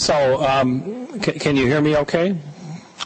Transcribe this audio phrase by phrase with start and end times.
[0.00, 2.34] So, um, c- can you hear me okay?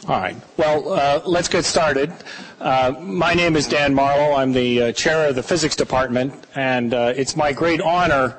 [0.07, 0.37] All right.
[0.55, 2.13] Well, uh, let's get started.
[2.61, 4.33] Uh, my name is Dan Marlow.
[4.33, 8.37] I'm the uh, chair of the physics department, and uh, it's my great honor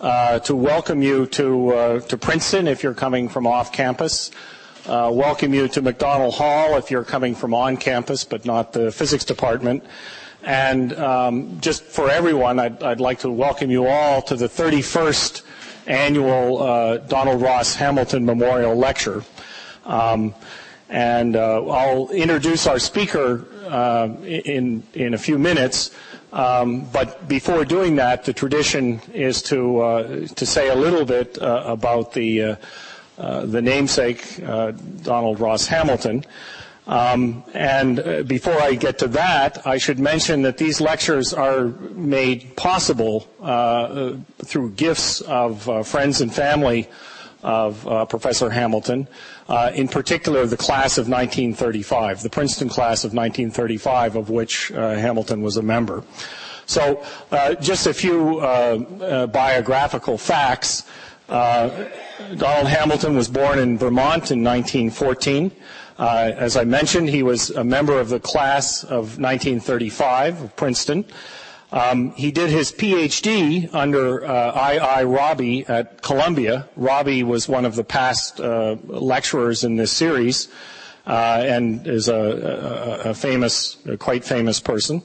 [0.00, 4.32] uh, to welcome you to, uh, to Princeton if you're coming from off campus.
[4.84, 9.24] welcome you to McDonnell Hall if you're coming from on campus, but not the physics
[9.24, 9.84] department.
[10.42, 15.42] And um, just for everyone, I'd, I'd, like to welcome you all to the 31st
[15.86, 19.24] annual uh, Donald Ross Hamilton Memorial Lecture.
[19.84, 20.34] Um,
[20.88, 25.90] and uh, I'll introduce our speaker uh, in in a few minutes.
[26.32, 32.12] Um, but before doing that, the tradition is to to say a little bit about
[32.12, 32.56] the
[33.16, 34.42] the namesake
[35.02, 36.24] Donald Ross Hamilton.
[36.86, 41.66] Um, and uh, before I get to that, I should mention that these lectures are
[41.66, 44.14] made possible uh,
[44.44, 46.88] through gifts of uh, friends and family
[47.44, 49.08] of uh, Professor Hamilton,
[49.48, 54.94] uh, in particular the class of 1935, the Princeton class of 1935, of which uh,
[54.94, 56.04] Hamilton was a member.
[56.66, 57.04] So,
[57.60, 60.84] just a few biographical facts.
[61.28, 65.50] Donald Hamilton was born in Vermont in 1914.
[65.98, 71.04] Uh, as I mentioned, he was a member of the class of 1935 of Princeton.
[71.70, 75.04] Um, he did his PhD under uh, I.I.
[75.04, 76.68] Rabi at Columbia.
[76.76, 80.48] Rabi was one of the past uh, lecturers in this series
[81.06, 85.02] uh, and is a, a, a, famous, a quite famous person.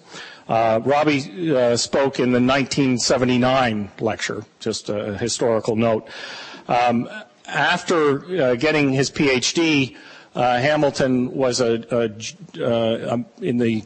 [0.50, 6.08] Uh, Rabi uh, spoke in the 1979 lecture, just a historical note.
[6.68, 7.10] Um,
[7.48, 10.00] after getting his PhD, uh,
[10.38, 12.12] Hamilton was a, a,
[12.64, 13.84] uh, um, in the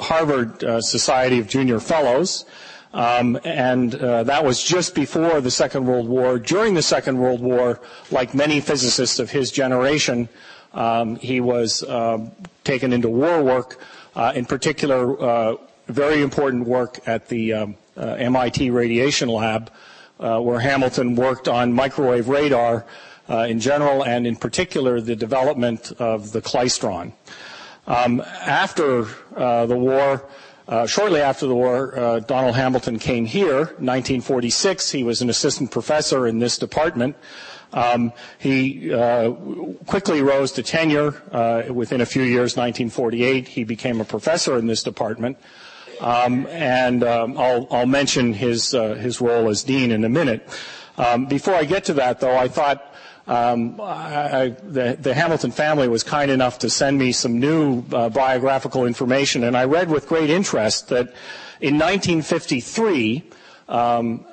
[0.00, 2.46] Harvard uh, Society of Junior Fellows.
[2.94, 6.38] Um, and uh, that was just before the Second World War.
[6.38, 10.28] During the Second World War, like many physicists of his generation,
[10.72, 12.18] um, he was uh,
[12.64, 13.78] taken into war work,
[14.16, 15.56] uh, in particular,
[15.88, 19.70] very important work at the um, MIT Radiation Lab,
[20.18, 22.86] where Hamilton worked on microwave radar
[23.28, 27.12] uh, in general, and in particular the development of the klystron.
[27.86, 29.06] Um, after
[29.36, 30.28] uh, the war,
[30.68, 33.56] uh, shortly after the war, uh, Donald Hamilton came here.
[33.56, 37.16] 1946, he was an assistant professor in this department.
[37.72, 39.32] Um, he uh,
[39.86, 41.20] quickly rose to tenure.
[41.32, 45.38] Uh, within a few years, 1948, he became a professor in this department.
[46.00, 50.48] Um, and um, I'll, I'll, mention his his role as dean in a minute.
[50.98, 52.92] Um, before I get to that, though, I thought
[53.26, 58.08] um, I, the, the, Hamilton family was kind enough to send me some new uh,
[58.08, 61.12] biographical information, and I read with great interest that
[61.60, 63.22] in 1953,
[63.68, 64.24] um,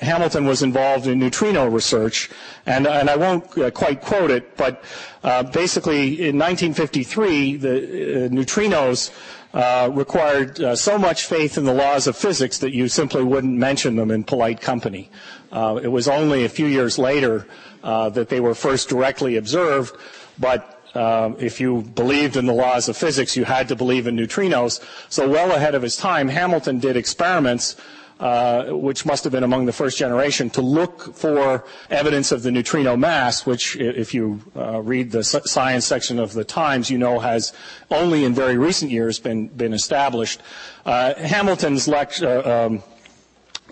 [0.00, 2.30] Hamilton was involved in neutrino research,
[2.66, 4.84] and, and I won't uh, quite quote it, but
[5.24, 9.10] uh, basically in 1953, the uh, neutrinos
[9.54, 13.56] uh, required uh, so much faith in the laws of physics that you simply wouldn't
[13.56, 15.10] mention them in polite company.
[15.52, 17.46] It was only a few years later
[17.82, 19.96] that they were first directly observed,
[20.38, 24.16] but uh, if you believed in the laws of physics, you had to believe in
[24.16, 24.80] neutrinos.
[25.08, 27.76] So well ahead of his time, Hamilton did experiments
[28.22, 32.52] uh, which must have been among the first generation, to look for evidence of the
[32.52, 37.18] neutrino mass, which, if you uh, read the science section of the Times, you know
[37.18, 37.52] has
[37.90, 40.40] only in very recent years been been established.
[40.86, 42.82] Uh, Hamilton's lecture, um,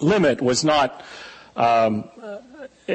[0.00, 1.04] limit was not
[1.54, 2.08] um,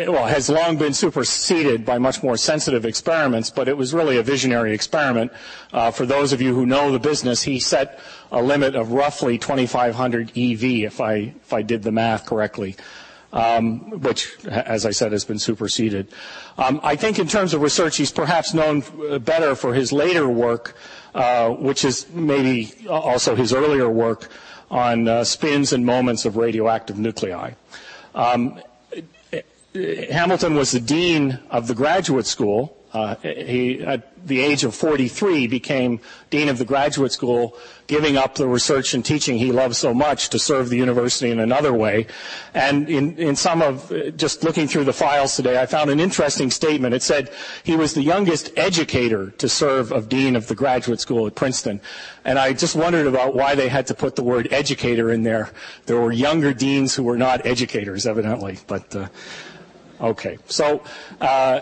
[0.07, 4.23] well, has long been superseded by much more sensitive experiments, but it was really a
[4.23, 5.31] visionary experiment.
[5.72, 8.00] Uh, for those of you who know the business, he set
[8.31, 12.75] a limit of roughly 2,500 EV, if I, if I did the math correctly.
[13.31, 16.07] Um, which, as I said, has been superseded.
[16.57, 18.81] Um, I think in terms of research, he's perhaps known
[19.19, 20.77] better for his later work,
[21.13, 24.29] uh, which is maybe also his earlier work
[24.72, 27.51] on uh, spins and moments of radioactive nuclei.
[28.13, 28.62] Um,
[29.75, 32.77] Hamilton was the dean of the graduate school.
[32.94, 36.00] Uh, he, at the age of 43, became
[36.30, 37.57] dean of the graduate school,
[37.88, 41.42] giving up the research and teaching he loved so much to serve the university in
[41.42, 42.07] another way.
[42.54, 46.50] And in, in some of, just looking through the files today, I found an interesting
[46.50, 46.95] statement.
[46.95, 47.31] It said
[47.63, 51.81] he was the youngest educator to serve of dean of the graduate school at Princeton.
[52.24, 55.51] And I just wondered about why they had to put the word educator in there.
[55.86, 58.95] There were younger deans who were not educators, evidently, but.
[58.95, 59.07] Uh,
[60.01, 60.38] Okay.
[60.47, 60.83] So,
[61.21, 61.62] uh,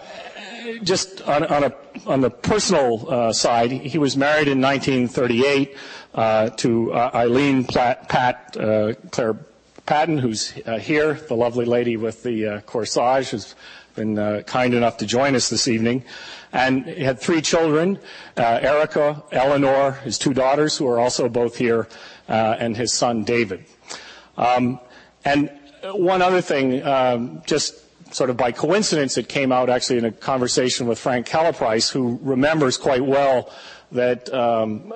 [0.84, 1.74] just on, on, a,
[2.06, 5.78] on the personal uh, side, he was married in 1938
[6.14, 9.38] uh, to uh, Eileen Platt, Pat uh, Claire
[9.86, 13.56] Patton, who's uh, here, the lovely lady with the corsage, who's
[13.96, 16.04] been kind enough to join us this evening.
[16.52, 18.00] And he had three children,
[18.38, 21.88] Erica, Eleanor, his two daughters, who are also both here,
[22.30, 23.66] uh, and his son, David.
[24.38, 24.80] Um,
[25.26, 25.52] and
[25.84, 27.83] one other thing, um, just
[28.14, 32.20] sort of by coincidence, it came out actually in a conversation with Frank Calaprice, who
[32.22, 33.52] remembers quite well
[33.92, 34.94] that um,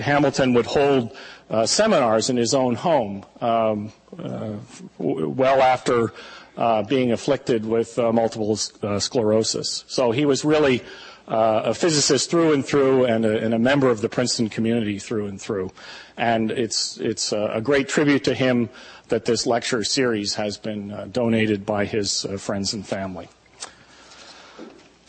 [0.00, 1.16] Hamilton would hold
[1.50, 4.54] uh, seminars in his own home um, uh,
[4.98, 6.12] well after
[6.56, 9.84] uh, being afflicted with uh, multiple uh, sclerosis.
[9.86, 10.82] So he was really
[11.28, 14.98] uh, a physicist through and through and a, and a, member of the Princeton community
[14.98, 15.70] through and through.
[16.16, 18.68] And it's, it's a great tribute to him
[19.12, 23.28] that this lecture series has been donated by his friends and family.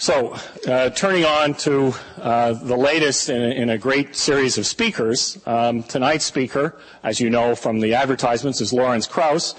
[0.03, 0.35] So,
[0.67, 5.41] uh, turning on to uh, the latest in, in, a great series of speakers.
[5.45, 9.55] Um, tonight's speaker, as you know from the advertisements, is Lawrence Krauss.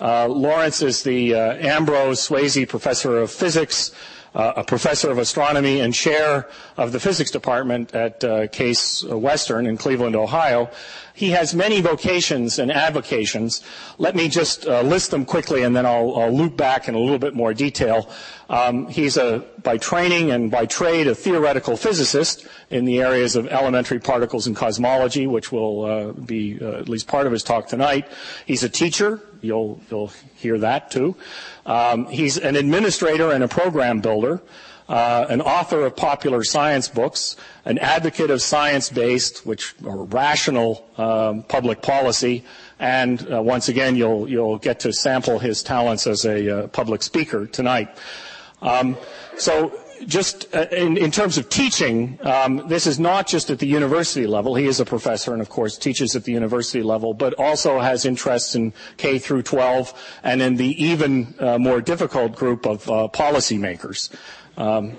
[0.00, 3.90] Uh, Lawrence is the uh, Ambrose Swasey Professor of Physics,
[4.34, 9.66] uh, a professor of astronomy, and chair of the physics department at uh, Case Western
[9.66, 10.70] in Cleveland, Ohio.
[11.14, 13.60] He has many vocations and avocations.
[13.98, 17.18] Let me just list them quickly, and then I'll, I'll loop back in a little
[17.18, 18.08] bit more detail.
[18.48, 23.46] Um, he's a, by training and by trade a theoretical physicist in the areas of
[23.48, 27.66] elementary particles and cosmology, which will uh, be uh, at least part of his talk
[27.68, 28.08] tonight.
[28.46, 29.20] He's a teacher.
[29.40, 31.16] You'll, you'll hear that too.
[31.66, 34.40] Um, he's an administrator and a program builder.
[34.88, 37.36] Uh, an author of popular science books,
[37.66, 42.42] an advocate of science-based, which or rational um, public policy,
[42.78, 47.02] and uh, once again, you'll you'll get to sample his talents as a uh, public
[47.02, 47.90] speaker tonight.
[48.62, 48.96] Um,
[49.36, 53.66] so just uh, in, in, terms of teaching, um, this is not just at the
[53.66, 54.54] university level.
[54.54, 58.04] He is a professor and, of course, teaches at the university level, but also has
[58.04, 63.08] interests in K through 12 and in the even uh, more difficult group of uh,
[63.12, 64.10] policymakers.
[64.56, 64.96] Um,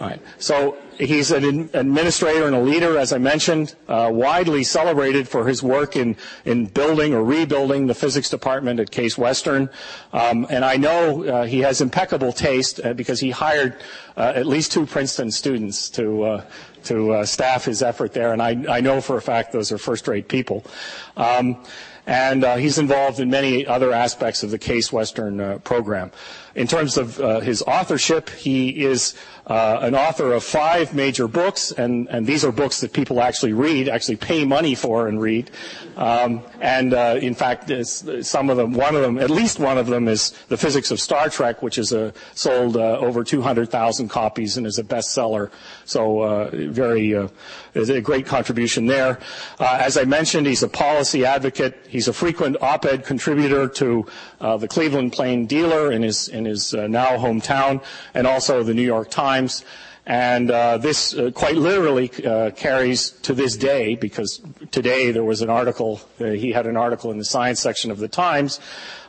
[0.00, 0.22] all right.
[0.38, 5.62] So he's an administrator and a leader, as I mentioned, uh, widely celebrated for his
[5.62, 9.68] work in, in building or rebuilding the physics department at Case Western.
[10.12, 13.76] Um, and I know uh, he has impeccable taste uh, because he hired
[14.16, 16.44] uh, at least two Princeton students to uh,
[16.84, 19.78] to uh, staff his effort there, and I, I, know for a fact those are
[19.78, 20.64] first-rate people.
[21.16, 21.64] Um,
[22.06, 26.12] and he's involved in many other aspects of the Case Western program.
[26.54, 29.16] In terms of his authorship, he is
[29.46, 33.52] uh, an author of five major books, and, and these are books that people actually
[33.52, 35.50] read, actually pay money for and read.
[35.96, 37.70] Um, and uh, in fact,
[38.22, 41.00] some of them, one of them, at least one of them, is The Physics of
[41.00, 45.50] Star Trek, which is a, sold uh, over 200,000 copies and is a bestseller.
[45.84, 47.28] So uh, very, uh,
[47.74, 49.20] a great contribution there.
[49.60, 51.86] Uh, as I mentioned, he's a policy advocate.
[51.88, 54.06] He's a frequent op-ed contributor to
[54.40, 57.82] the Cleveland Plain Dealer in his in his now hometown,
[58.14, 59.64] and also the New York Times times.
[60.08, 64.40] And uh, this uh, quite literally uh, carries to this day, because
[64.70, 67.98] today there was an article, uh, he had an article in the science section of
[67.98, 68.60] the Times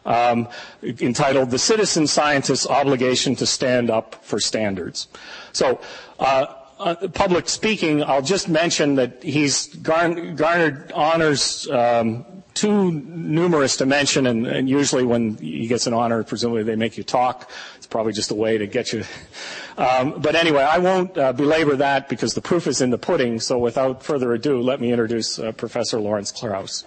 [0.08, 0.48] um,
[0.82, 5.08] entitled The Citizen Scientist's Obligation to Stand Up for Standards.
[5.52, 5.80] So,
[6.20, 6.48] uh,
[6.80, 14.28] uh, public speaking, I'll just mention that he's garnered honors um, too numerous to mention,
[14.28, 17.50] and, and, usually when he gets an honor, presumably they make you talk.
[17.78, 19.04] It's probably just a way to get you.
[19.78, 23.40] Um, but anyway, I won't uh, belabor that because the proof is in the pudding.
[23.40, 26.84] So without further ado, let me introduce uh, Professor Lawrence Krauss.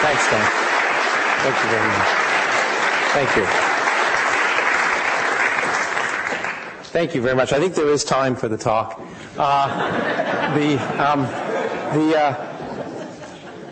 [0.00, 0.50] Thanks, Dan.
[1.44, 2.08] Thank you very much.
[3.14, 3.46] Thank you.
[6.90, 7.52] Thank you very much.
[7.52, 9.00] I think there is time for the talk.
[9.36, 11.22] Uh, the um,
[11.98, 12.54] the uh,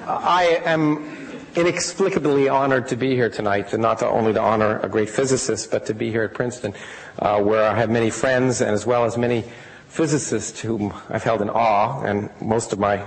[0.06, 1.11] I am
[1.54, 5.86] inexplicably honored to be here tonight, and not only to honor a great physicist, but
[5.86, 6.74] to be here at Princeton,
[7.18, 9.44] uh, where I have many friends and as well as many
[9.88, 13.04] physicists whom I've held in awe, and most of my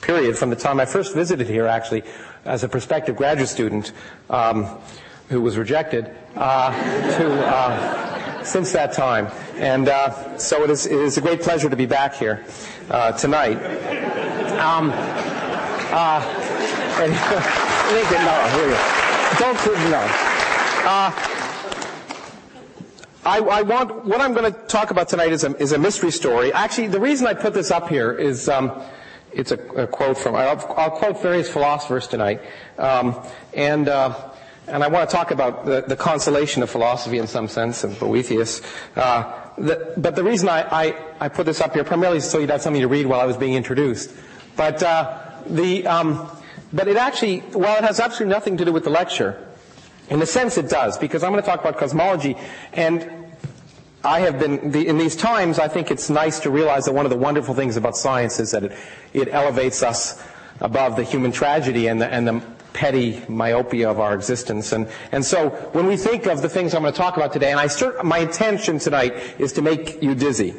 [0.00, 2.02] period from the time I first visited here, actually,
[2.44, 3.92] as a prospective graduate student
[4.28, 4.66] um,
[5.28, 6.72] who was rejected, uh,
[7.16, 9.28] to uh, since that time.
[9.56, 12.44] And uh, so it is, it is a great pleasure to be back here
[12.90, 13.56] uh, tonight.
[14.58, 14.90] Um,
[18.70, 19.38] go.
[19.38, 20.00] Don't put no.
[20.86, 21.10] Uh,
[23.26, 26.10] I, I, want what I'm going to talk about tonight is a, is a mystery
[26.10, 26.52] story.
[26.52, 28.82] Actually, the reason I put this up here is um,
[29.32, 32.42] it's a, a, quote from I'll, I'll, quote various philosophers tonight,
[32.78, 33.20] um,
[33.54, 34.30] and uh,
[34.66, 37.98] and I want to talk about the, the, consolation of philosophy in some sense of
[37.98, 38.60] Boethius.
[38.96, 42.38] Uh, the, but the reason I, I, I, put this up here primarily is so
[42.38, 44.10] you'd have something to read while I was being introduced.
[44.56, 46.30] But uh, the um,
[46.74, 49.46] but it actually, well, it has absolutely nothing to do with the lecture.
[50.10, 52.36] In a sense, it does, because I'm going to talk about cosmology,
[52.72, 53.10] and
[54.04, 57.10] I have been, in these times, I think it's nice to realize that one of
[57.10, 58.72] the wonderful things about science is that it,
[59.14, 60.22] it elevates us
[60.60, 62.42] above the human tragedy and the, and the
[62.74, 64.72] petty myopia of our existence.
[64.72, 67.50] And, and so when we think of the things I'm going to talk about today,
[67.50, 70.54] and I start, my intention tonight is to make you dizzy.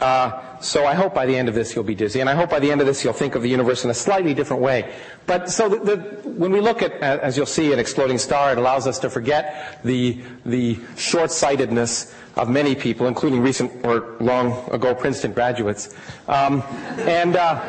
[0.00, 2.50] Uh, so I hope by the end of this you'll be dizzy, and I hope
[2.50, 4.92] by the end of this you'll think of the universe in a slightly different way.
[5.26, 5.96] But so the, the,
[6.28, 9.80] when we look at, as you'll see, an exploding star, it allows us to forget
[9.84, 15.94] the the short-sightedness of many people, including recent or long ago Princeton graduates,
[16.28, 16.62] um,
[16.98, 17.36] and.
[17.36, 17.60] Uh,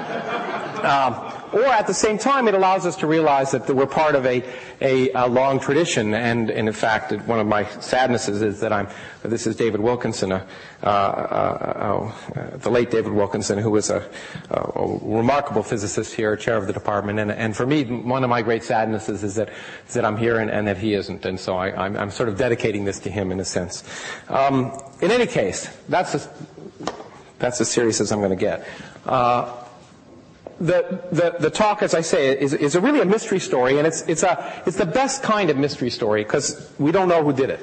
[0.84, 4.25] uh, or at the same time, it allows us to realize that we're part of
[4.25, 4.44] a,
[4.82, 6.13] a, a long tradition.
[6.13, 8.88] And, and, in fact, one of my sadnesses is that I'm,
[9.24, 10.46] this is David Wilkinson, uh,
[10.84, 14.10] uh, uh, the late David Wilkinson, who was a,
[14.50, 17.20] a, remarkable physicist here, chair of the department.
[17.20, 19.50] And, and, for me, one of my great sadnesses is that,
[19.88, 21.25] is that I'm here and, and, that he isn't.
[21.25, 23.84] And so I, am sort of dedicating this to him in a sense.
[24.27, 26.30] Um, in any case, that's as,
[27.39, 28.68] that's as serious as I'm going to get.
[29.06, 29.63] Uh,
[30.59, 33.85] the, the, the, talk, as I say, is, is a really a mystery story, and
[33.85, 37.33] it's, it's, a, it's the best kind of mystery story because we don't know who
[37.33, 37.59] did it.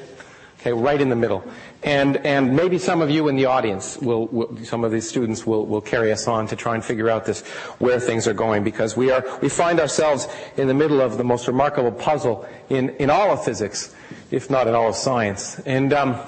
[0.60, 1.44] Okay, right in the middle.
[1.82, 5.46] And, and maybe some of you in the audience will, will, some of these students
[5.46, 7.42] will, will carry us on to try and figure out this,
[7.78, 11.24] where things are going because we are, we find ourselves in the middle of the
[11.24, 13.94] most remarkable puzzle in, in all of physics,
[14.30, 15.58] if not in all of science.
[15.66, 16.18] And, um,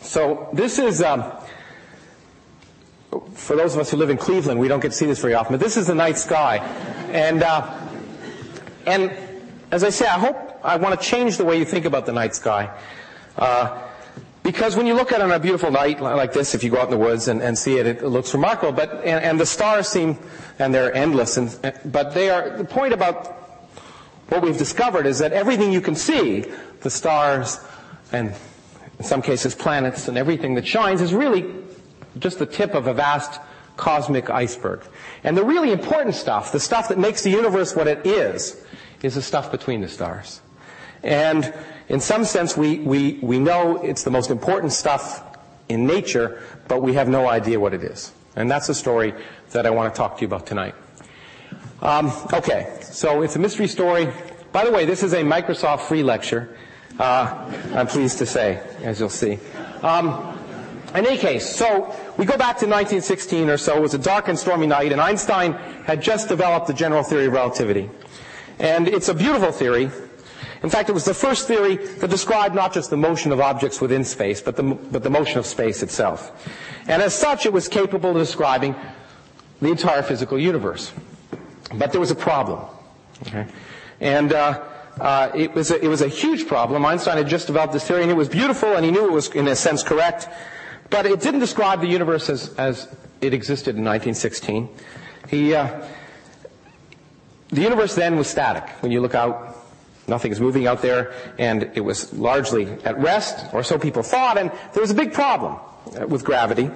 [0.00, 1.24] so this is, um,
[3.34, 5.34] for those of us who live in Cleveland, we don't get to see this very
[5.34, 6.58] often, but this is the night sky.
[7.10, 7.78] And, uh,
[8.86, 9.12] and
[9.70, 12.12] as I say, I hope I want to change the way you think about the
[12.12, 12.70] night sky.
[13.36, 13.82] Uh,
[14.42, 16.78] because when you look at it on a beautiful night like this, if you go
[16.78, 18.72] out in the woods and, and see it, it, looks remarkable.
[18.72, 20.18] But and, and, the stars seem,
[20.58, 21.36] and they're endless.
[21.36, 23.26] And, but they are the point about
[24.28, 26.46] what we've discovered is that everything you can see,
[26.80, 27.58] the stars,
[28.10, 28.34] and
[28.98, 31.44] in some cases planets, and everything that shines, is really
[32.18, 33.40] just the tip of a vast
[33.76, 34.82] cosmic iceberg.
[35.24, 38.62] And the really important stuff, the stuff that makes the universe what it is,
[39.02, 40.40] is the stuff between the stars.
[41.02, 41.54] And
[41.88, 45.24] in some sense, we, we, we know it's the most important stuff
[45.68, 48.12] in nature, but we have no idea what it is.
[48.36, 49.14] And that's the story
[49.50, 50.74] that I want to talk to you about tonight.
[51.80, 54.08] Um, okay, so it's a mystery story.
[54.52, 56.56] By the way, this is a Microsoft free lecture.
[56.98, 59.38] Uh, I'm pleased to say, as you'll see.
[59.82, 60.37] Um,
[60.98, 63.76] in any case, so we go back to 1916 or so.
[63.76, 65.52] It was a dark and stormy night, and Einstein
[65.84, 67.88] had just developed the general theory of relativity.
[68.58, 69.90] And it's a beautiful theory.
[70.62, 73.80] In fact, it was the first theory that described not just the motion of objects
[73.80, 76.32] within space, but the, but the motion of space itself.
[76.88, 78.74] And as such, it was capable of describing
[79.62, 80.92] the entire physical universe.
[81.74, 82.64] But there was a problem.
[83.26, 83.46] Okay?
[84.00, 84.64] And uh,
[85.00, 86.84] uh, it, was a, it was a huge problem.
[86.84, 89.28] Einstein had just developed this theory, and it was beautiful, and he knew it was,
[89.28, 90.28] in a sense, correct.
[90.90, 92.88] But it didn't describe the universe as, as
[93.20, 94.68] it existed in 1916.
[95.28, 95.86] He, uh,
[97.50, 98.68] the universe then was static.
[98.80, 99.56] When you look out,
[100.06, 104.38] nothing is moving out there, and it was largely at rest, or so people thought,
[104.38, 105.58] and there was a big problem
[106.00, 106.70] uh, with gravity.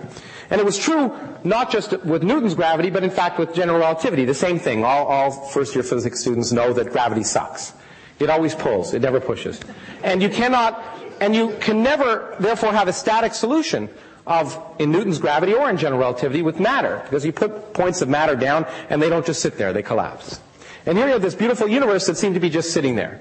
[0.50, 4.26] And it was true not just with Newton's gravity, but in fact with general relativity.
[4.26, 4.84] The same thing.
[4.84, 7.72] All, all first year physics students know that gravity sucks.
[8.18, 8.92] It always pulls.
[8.94, 9.58] It never pushes.
[10.02, 10.91] And you cannot
[11.22, 13.88] and you can never, therefore, have a static solution
[14.26, 18.08] of, in Newton's gravity or in general relativity, with matter, because you put points of
[18.08, 20.40] matter down and they don't just sit there, they collapse.
[20.84, 23.20] And here you have this beautiful universe that seemed to be just sitting there.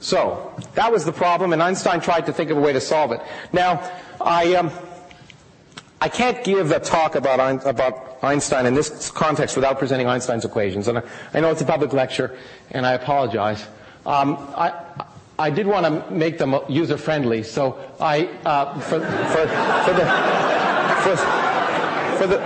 [0.00, 3.10] So, that was the problem, and Einstein tried to think of a way to solve
[3.12, 3.22] it.
[3.54, 3.90] Now,
[4.20, 4.70] I, um,
[6.02, 10.88] I can't give a talk about, about Einstein in this context without presenting Einstein's equations,
[10.88, 11.02] and I,
[11.32, 12.36] I know it's a public lecture,
[12.70, 13.66] and I apologize.
[14.04, 14.36] Um,
[15.38, 19.46] I did want to make them user friendly, so I uh, for, for,
[19.84, 20.06] for, the
[21.02, 21.16] for,
[22.18, 22.38] for, the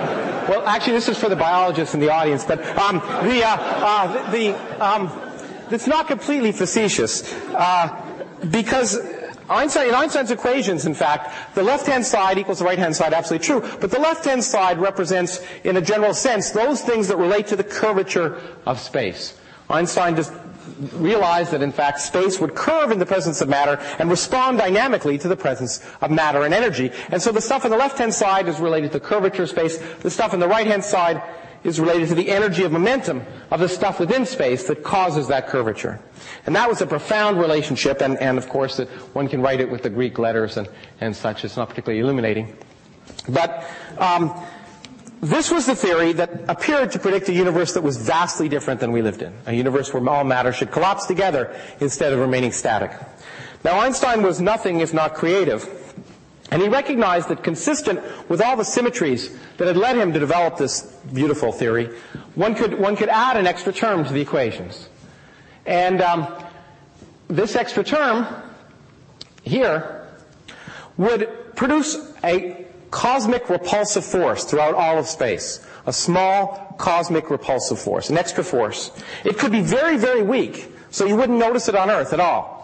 [0.49, 4.31] well, actually, this is for the biologists in the audience, but um, the uh, uh,
[4.31, 5.11] the, um,
[5.71, 7.89] it's not completely facetious uh,
[8.51, 8.99] because
[9.51, 13.61] Einstein, in Einstein's equations, in fact, the left-hand side equals the right-hand side, absolutely true.
[13.81, 17.65] But the left-hand side represents, in a general sense, those things that relate to the
[17.65, 19.39] curvature of space.
[19.71, 20.33] Einstein just
[20.93, 25.19] realized that in fact space would curve in the presence of matter and respond dynamically
[25.19, 26.91] to the presence of matter and energy.
[27.11, 29.79] And so the stuff on the left-hand side is related to curvature of space.
[30.01, 31.23] The stuff on the right-hand side
[31.65, 35.49] is related to the energy of momentum of the stuff within space that causes that
[35.49, 36.01] curvature.
[36.47, 39.69] And that was a profound relationship, and, and of course that one can write it
[39.69, 40.69] with the Greek letters and,
[41.01, 41.45] and such.
[41.45, 42.57] It's not particularly illuminating.
[43.29, 43.65] But
[43.99, 44.33] um,
[45.21, 48.93] this was the theory that appeared to predict a universe that was vastly different than
[48.93, 52.93] we lived in, a universe where all matter should collapse together instead of remaining static.
[53.65, 55.69] Now, Einstein was nothing if not creative,
[56.51, 60.57] and he recognized that consistent with all the symmetries that had led him to develop
[60.57, 60.83] this
[61.13, 61.91] beautiful theory,
[62.37, 64.89] one could, one could add an extra term to the equations.
[65.67, 66.33] And um,
[67.27, 68.27] this extra term
[69.43, 70.07] here
[70.97, 75.65] would produce a cosmic repulsive force throughout all of space.
[75.87, 78.91] A small cosmic repulsive force, an extra force.
[79.25, 82.59] It could be very, very weak, so you wouldn't notice it on Earth at all.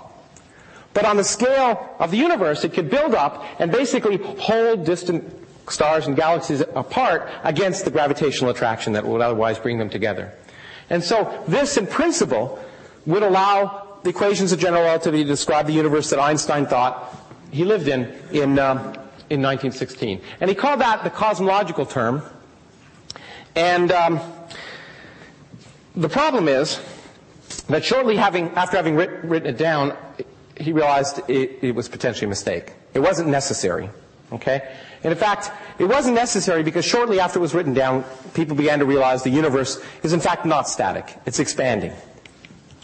[0.93, 5.25] But on the scale of the universe, it could build up and basically hold distant
[5.69, 10.33] stars and galaxies apart against the gravitational attraction that would otherwise bring them together.
[10.91, 12.63] And so this, in principle,
[13.07, 17.17] would allow the equations of general relativity to describe the universe that Einstein thought
[17.51, 18.95] he lived in in, um,
[19.31, 20.21] in 1916.
[20.41, 22.23] And he called that the cosmological term.
[23.57, 24.21] And um,
[25.97, 26.81] the problem is
[27.69, 29.97] that shortly having, after having writ- written it down,
[30.57, 32.73] he realized it, it was potentially a mistake.
[32.95, 33.91] It wasn't necessary.
[34.33, 34.69] Okay?
[35.03, 38.79] And in fact, it wasn't necessary because shortly after it was written down, people began
[38.79, 41.17] to realize the universe is in fact not static.
[41.27, 41.93] It's expanding.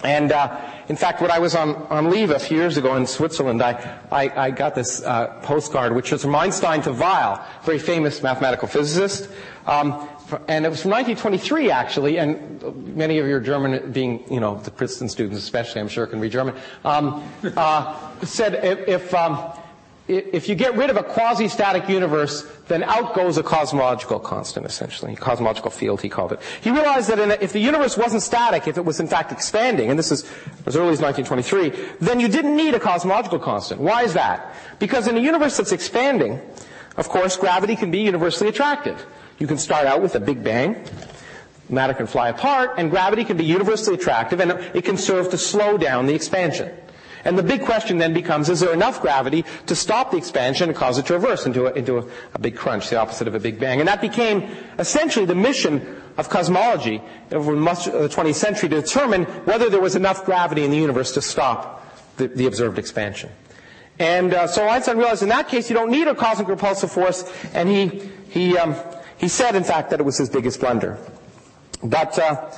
[0.03, 3.07] And uh, in fact, when I was on, on leave a few years ago in
[3.07, 7.79] Switzerland, I, I, I got this uh, postcard, which was from Einstein to Weyl, very
[7.79, 9.29] famous mathematical physicist.
[9.67, 10.09] Um,
[10.49, 14.71] and it was from 1923, actually, and many of your German, being, you know, the
[14.71, 16.55] Princeton students especially, I'm sure, can read German,
[16.85, 17.23] um,
[17.57, 19.53] uh, said if, if um,
[20.11, 25.13] if you get rid of a quasi-static universe, then out goes a cosmological constant, essentially.
[25.13, 26.41] a Cosmological field, he called it.
[26.61, 29.89] He realized that a, if the universe wasn't static, if it was in fact expanding,
[29.89, 30.25] and this is
[30.67, 33.81] as early as 1923, then you didn't need a cosmological constant.
[33.81, 34.55] Why is that?
[34.81, 36.41] Because in a universe that's expanding,
[36.97, 39.07] of course, gravity can be universally attractive.
[39.39, 40.85] You can start out with a big bang,
[41.69, 45.39] matter can fly apart, and gravity can be universally attractive, and it can serve to
[45.39, 46.75] slow down the expansion.
[47.25, 50.77] And the big question then becomes, is there enough gravity to stop the expansion and
[50.77, 53.41] cause it to reverse into a, into a, a big crunch, the opposite of a
[53.41, 53.81] big bang?
[53.81, 57.03] And that became essentially the mission of cosmology
[57.33, 60.77] over much of the 20th century to determine whether there was enough gravity in the
[60.77, 61.85] universe to stop
[62.17, 63.31] the, the observed expansion.
[63.99, 67.31] And uh, so Einstein realized in that case you don't need a cosmic repulsive force,
[67.53, 67.87] and he,
[68.31, 68.75] he, um,
[69.19, 70.99] he said, in fact, that it was his biggest blunder.
[71.83, 72.51] But uh,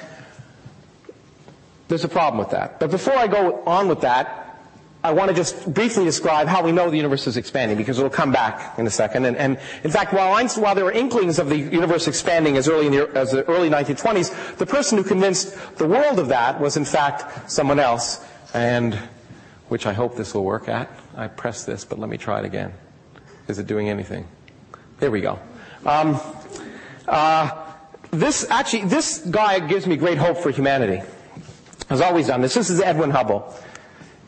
[1.88, 2.78] there's a problem with that.
[2.80, 4.51] But before I go on with that,
[5.04, 8.08] I want to just briefly describe how we know the universe is expanding because it'll
[8.10, 9.24] come back in a second.
[9.24, 12.68] And, and in fact, while, Einstein, while there were inklings of the universe expanding as
[12.68, 16.76] early the, as the early 1920s, the person who convinced the world of that was
[16.76, 18.94] in fact someone else, and
[19.68, 20.88] which I hope this will work at.
[21.16, 22.72] I pressed this, but let me try it again.
[23.48, 24.28] Is it doing anything?
[25.00, 25.40] There we go.
[25.84, 26.20] Um,
[27.08, 27.50] uh,
[28.12, 31.02] this actually, this guy gives me great hope for humanity.
[31.88, 32.54] Has always done this.
[32.54, 33.52] This is Edwin Hubble.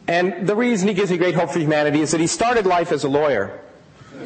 [0.06, 2.92] And the reason he gives me great hope for humanity is that he started life
[2.92, 3.58] as a lawyer.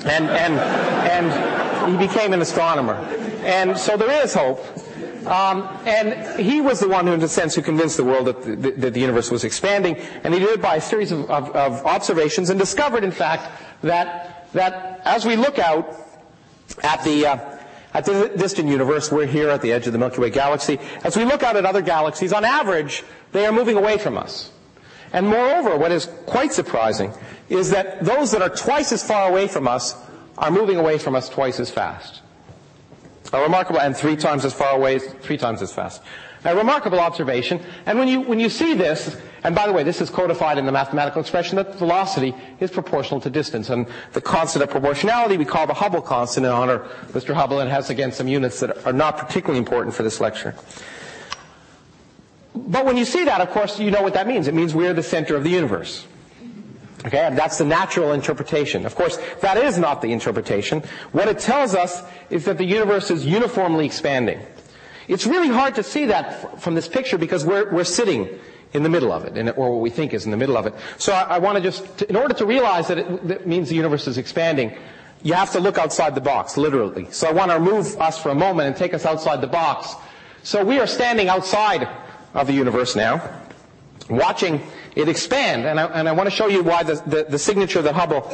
[0.05, 2.95] And, and, and he became an astronomer.
[3.43, 4.61] And so there is hope.
[5.27, 8.43] Um, and he was the one who, in a sense, who convinced the world that
[8.43, 9.97] the, that the universe was expanding.
[10.25, 13.51] And he did it by a series of, of, of observations and discovered, in fact,
[13.83, 15.95] that, that as we look out
[16.83, 17.59] at the, uh,
[17.95, 20.79] at the distant universe, we're here at the edge of the Milky Way galaxy.
[21.05, 24.51] As we look out at other galaxies, on average, they are moving away from us.
[25.13, 27.13] And moreover, what is quite surprising
[27.49, 29.97] is that those that are twice as far away from us
[30.37, 32.21] are moving away from us twice as fast.
[33.33, 36.03] A remarkable, and three times as far away, three times as fast.
[36.45, 37.61] A remarkable observation.
[37.85, 40.67] And when you, when you see this, and by the way, this is codified in
[40.67, 43.71] the mathematical expression that velocity is proportional to distance.
[43.71, 47.35] And the constant of proportionality we call the Hubble constant in honor of Mr.
[47.35, 50.55] Hubble and has again some units that are not particularly important for this lecture.
[52.67, 54.49] But when you see that, of course, you know what that means.
[54.49, 56.07] It means we're the center of the universe.
[57.05, 58.85] Okay, and that's the natural interpretation.
[58.85, 60.83] Of course, that is not the interpretation.
[61.13, 64.41] What it tells us is that the universe is uniformly expanding.
[65.07, 68.29] It's really hard to see that from this picture because we're, we're sitting
[68.75, 70.75] in the middle of it, or what we think is in the middle of it.
[70.99, 73.77] So I, I want to just, in order to realize that it that means the
[73.77, 74.77] universe is expanding,
[75.23, 77.07] you have to look outside the box, literally.
[77.11, 79.95] So I want to remove us for a moment and take us outside the box.
[80.43, 81.89] So we are standing outside
[82.35, 83.43] of the universe now,
[84.09, 84.63] watching
[84.97, 85.65] it expand.
[85.65, 88.31] And I, and I want to show you why the, the, the signature that Hubble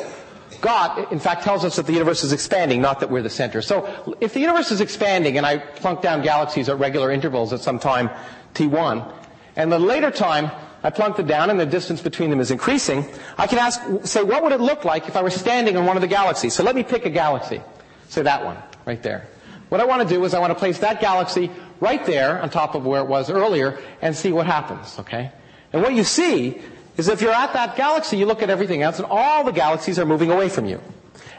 [0.60, 3.60] got, in fact, tells us that the universe is expanding, not that we're the center.
[3.60, 7.60] So if the universe is expanding, and I plunk down galaxies at regular intervals at
[7.60, 8.10] some time
[8.54, 9.12] t1,
[9.56, 10.50] and the later time
[10.82, 13.06] I plunk them down and the distance between them is increasing,
[13.38, 15.96] I can ask, say, what would it look like if I were standing on one
[15.96, 16.54] of the galaxies?
[16.54, 17.62] So let me pick a galaxy.
[18.08, 19.28] Say that one, right there.
[19.70, 21.50] What I want to do is I want to place that galaxy
[21.84, 25.30] right there on top of where it was earlier and see what happens, okay?
[25.72, 26.60] And what you see
[26.96, 29.98] is if you're at that galaxy, you look at everything else and all the galaxies
[29.98, 30.80] are moving away from you.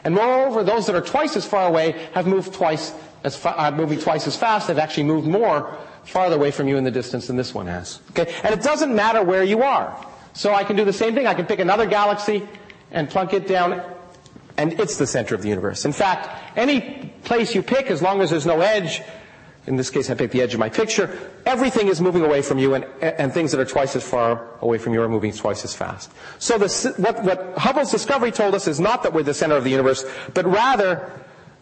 [0.04, 3.70] And moreover, those that are twice as far away have moved twice as fa- uh,
[3.72, 4.68] moving twice as fast.
[4.68, 7.98] They've actually moved more farther away from you in the distance than this one has.
[8.10, 8.32] Okay?
[8.44, 9.98] And it doesn't matter where you are.
[10.32, 11.26] So I can do the same thing.
[11.26, 12.46] I can pick another galaxy
[12.92, 13.82] and plunk it down
[14.56, 15.84] and it's the center of the universe.
[15.84, 19.02] In fact, any place you pick, as long as there's no edge,
[19.66, 22.58] in this case I picked the edge of my picture, everything is moving away from
[22.58, 25.64] you and, and things that are twice as far away from you are moving twice
[25.64, 26.10] as fast.
[26.38, 29.64] So the, what, what Hubble's discovery told us is not that we're the center of
[29.64, 31.10] the universe, but rather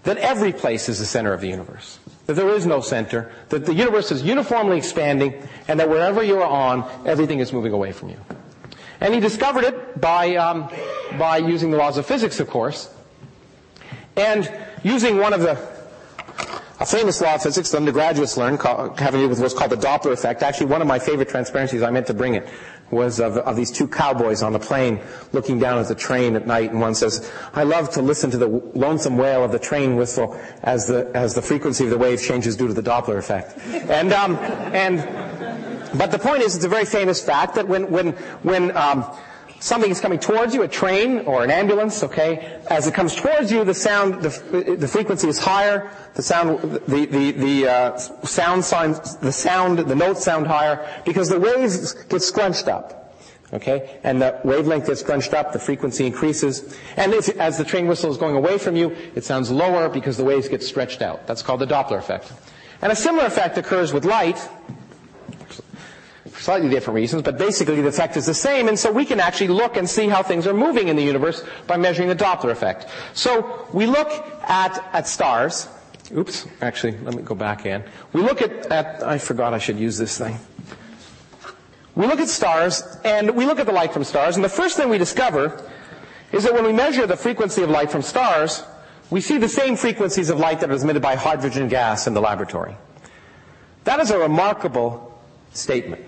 [0.05, 1.99] that every place is the center of the universe.
[2.27, 6.41] That there is no center, that the universe is uniformly expanding, and that wherever you
[6.41, 8.17] are on, everything is moving away from you.
[9.01, 10.71] And he discovered it by, um,
[11.19, 12.91] by using the laws of physics, of course,
[14.17, 14.51] and
[14.83, 15.74] using one of the
[16.81, 19.77] a famous law of physics that undergraduates learn, having to do with what's called the
[19.77, 20.43] Doppler effect.
[20.43, 22.49] Actually, one of my favorite transparencies, I meant to bring it,
[22.91, 25.01] was of, of, these two cowboys on the plane
[25.33, 28.39] looking down at the train at night, and one says, "I love to listen to
[28.39, 32.21] the lonesome wail of the train whistle as the as the frequency of the wave
[32.21, 33.59] changes due to the Doppler effect."
[33.95, 34.37] And um,
[34.73, 34.99] and
[35.97, 39.05] but the point is, it's a very famous fact that when when when um,
[39.65, 43.51] something is coming towards you, a train or an ambulance, okay, as it comes towards
[43.51, 48.63] you, the sound, the, the frequency is higher, the sound, the, the, the uh, sound
[48.63, 53.17] signs, the sound, the notes sound higher, because the waves get scrunched up.
[53.55, 53.99] Okay?
[54.05, 56.77] And the wavelength gets scrunched up, the frequency increases.
[56.97, 60.25] And as the train whistle is going away from you, it sounds lower because the
[60.25, 61.27] waves get stretched out.
[61.27, 62.33] That's called the Doppler effect.
[62.83, 64.47] And a similar effect occurs with light,
[66.39, 69.49] slightly different reasons, but basically the effect is the same, and so we can actually
[69.49, 72.87] look and see how things are moving in the universe by measuring the Doppler effect.
[73.15, 74.11] So we look
[74.43, 75.69] at, at stars.
[76.17, 77.83] Oops, actually, let me go back in.
[78.13, 80.39] We look at, at, I forgot I should use this thing.
[81.95, 84.77] We look at stars, and we look at the light from stars, and the first
[84.77, 85.71] thing we discover
[86.33, 88.65] is that when we measure the frequency of light from stars,
[89.11, 92.21] we see the same frequencies of light that are emitted by hydrogen gas in the
[92.21, 92.77] laboratory.
[93.85, 96.05] That is a remarkable statement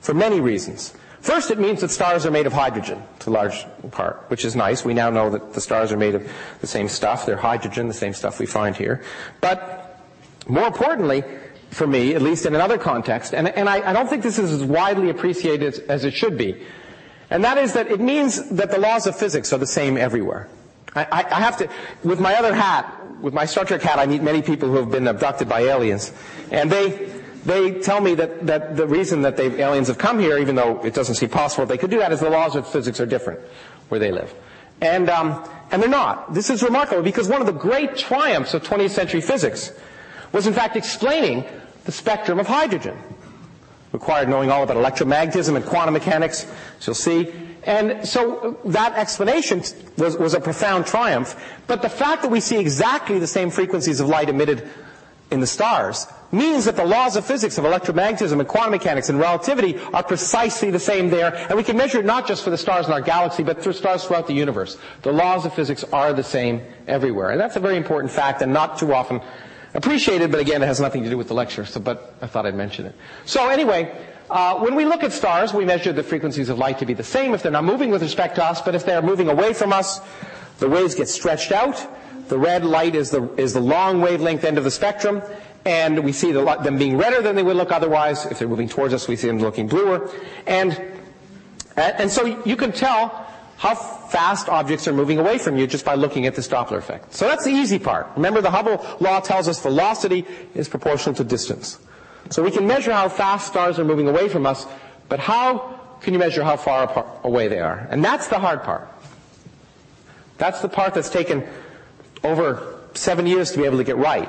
[0.00, 0.94] for many reasons.
[1.20, 4.56] First, it means that stars are made of hydrogen to a large part, which is
[4.56, 4.84] nice.
[4.84, 6.30] We now know that the stars are made of
[6.62, 7.26] the same stuff.
[7.26, 9.02] They're hydrogen, the same stuff we find here.
[9.42, 10.00] But
[10.48, 11.22] more importantly,
[11.70, 14.50] for me, at least in another context, and, and I, I don't think this is
[14.50, 16.66] as widely appreciated as, it should be,
[17.28, 20.48] and that is that it means that the laws of physics are the same everywhere.
[20.96, 21.68] I, I, have to,
[22.02, 24.90] with my other hat, with my Star Trek hat, I meet many people who have
[24.90, 26.12] been abducted by aliens,
[26.50, 27.09] and they,
[27.44, 30.80] they tell me that, that the reason that they, aliens have come here, even though
[30.84, 33.40] it doesn't seem possible they could do that, is the laws of physics are different
[33.88, 34.32] where they live.
[34.80, 36.32] And, um, and they're not.
[36.34, 39.72] This is remarkable because one of the great triumphs of 20th century physics
[40.32, 41.44] was in fact explaining
[41.84, 42.96] the spectrum of hydrogen.
[43.92, 46.46] Required knowing all about electromagnetism and quantum mechanics,
[46.78, 47.32] as you'll see.
[47.64, 49.62] And so that explanation
[49.98, 51.36] was, was a profound triumph.
[51.66, 54.68] But the fact that we see exactly the same frequencies of light emitted
[55.30, 59.18] in the stars means that the laws of physics of electromagnetism and quantum mechanics and
[59.18, 62.58] relativity are precisely the same there, and we can measure it not just for the
[62.58, 64.76] stars in our galaxy, but for stars throughout the universe.
[65.02, 68.52] The laws of physics are the same everywhere, and that's a very important fact and
[68.52, 69.20] not too often
[69.74, 72.46] appreciated, but again, it has nothing to do with the lecture, so, but I thought
[72.46, 72.94] I'd mention it.
[73.24, 73.94] So anyway,
[74.28, 77.04] uh, when we look at stars, we measure the frequencies of light to be the
[77.04, 79.72] same if they're not moving with respect to us, but if they're moving away from
[79.72, 80.00] us,
[80.58, 81.84] the waves get stretched out.
[82.30, 85.20] The red light is the, is the long wavelength end of the spectrum,
[85.64, 88.24] and we see the, them being redder than they would look otherwise.
[88.24, 90.08] If they're moving towards us, we see them looking bluer.
[90.46, 90.80] And,
[91.74, 95.96] and so you can tell how fast objects are moving away from you just by
[95.96, 97.12] looking at this Doppler effect.
[97.12, 98.06] So that's the easy part.
[98.14, 101.80] Remember, the Hubble law tells us velocity is proportional to distance.
[102.30, 104.68] So we can measure how fast stars are moving away from us,
[105.08, 107.88] but how can you measure how far apart, away they are?
[107.90, 108.88] And that's the hard part.
[110.38, 111.44] That's the part that's taken
[112.22, 114.28] over seven years to be able to get right.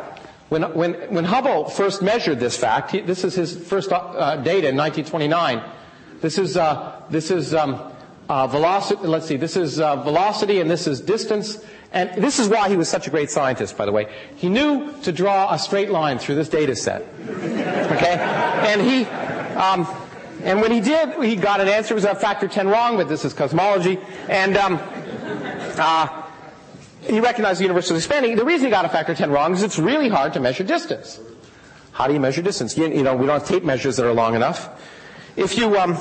[0.50, 4.68] When, when, when Hubble first measured this fact, he, this is his first uh, data
[4.68, 5.62] in 1929.
[6.20, 7.82] This is, uh, this is um,
[8.28, 11.64] uh, velocity, let's see, this is uh, velocity and this is distance.
[11.94, 14.14] And this is why he was such a great scientist, by the way.
[14.36, 17.02] He knew to draw a straight line through this data set.
[17.28, 18.16] Okay?
[18.68, 19.06] And he,
[19.56, 19.88] um,
[20.44, 21.94] and when he did, he got an answer.
[21.94, 24.00] It was a factor 10 wrong, but this is cosmology.
[24.30, 24.80] And, um,
[25.78, 26.21] uh,
[27.02, 28.36] he recognized the universe was expanding.
[28.36, 31.20] The reason he got a factor 10 wrong is it's really hard to measure distance.
[31.92, 32.78] How do you measure distance?
[32.78, 34.70] You, you know, we don't have tape measures that are long enough.
[35.36, 35.98] If you, um,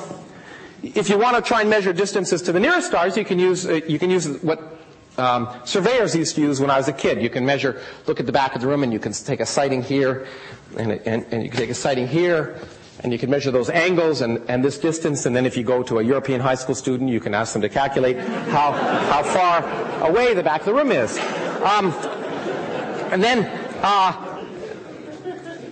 [0.82, 3.66] if you want to try and measure distances to the nearest stars, you can use,
[3.66, 4.78] uh, you can use what
[5.18, 7.20] um, surveyors used to use when I was a kid.
[7.20, 9.46] You can measure, look at the back of the room, and you can take a
[9.46, 10.26] sighting here,
[10.76, 12.58] and, and, and you can take a sighting here,
[13.02, 15.82] and you can measure those angles and, and this distance, and then if you go
[15.82, 20.08] to a European high school student, you can ask them to calculate how, how far
[20.08, 21.18] away the back of the room is.
[21.62, 21.92] Um,
[23.10, 23.44] and then,
[23.82, 24.44] uh,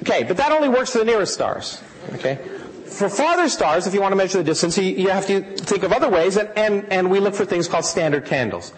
[0.02, 1.82] okay, but that only works for the nearest stars.
[2.14, 2.38] Okay?
[2.86, 5.82] For farther stars, if you want to measure the distance, you, you have to think
[5.82, 8.72] of other ways, and, and, and we look for things called standard candles.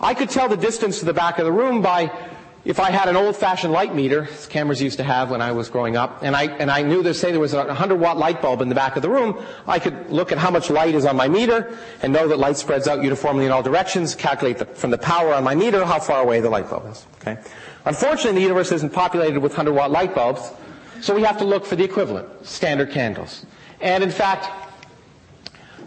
[0.00, 2.10] I could tell the distance to the back of the room by
[2.62, 5.70] if I had an old-fashioned light meter, as cameras used to have when I was
[5.70, 8.42] growing up, and I, and I knew that say there was a 100 watt light
[8.42, 11.06] bulb in the back of the room, I could look at how much light is
[11.06, 14.66] on my meter and know that light spreads out uniformly in all directions, calculate the,
[14.66, 17.06] from the power on my meter how far away the light bulb is.
[17.20, 17.38] Okay?
[17.86, 20.52] Unfortunately, the universe isn't populated with 100 watt light bulbs,
[21.00, 23.46] so we have to look for the equivalent, standard candles.
[23.80, 24.50] And in fact,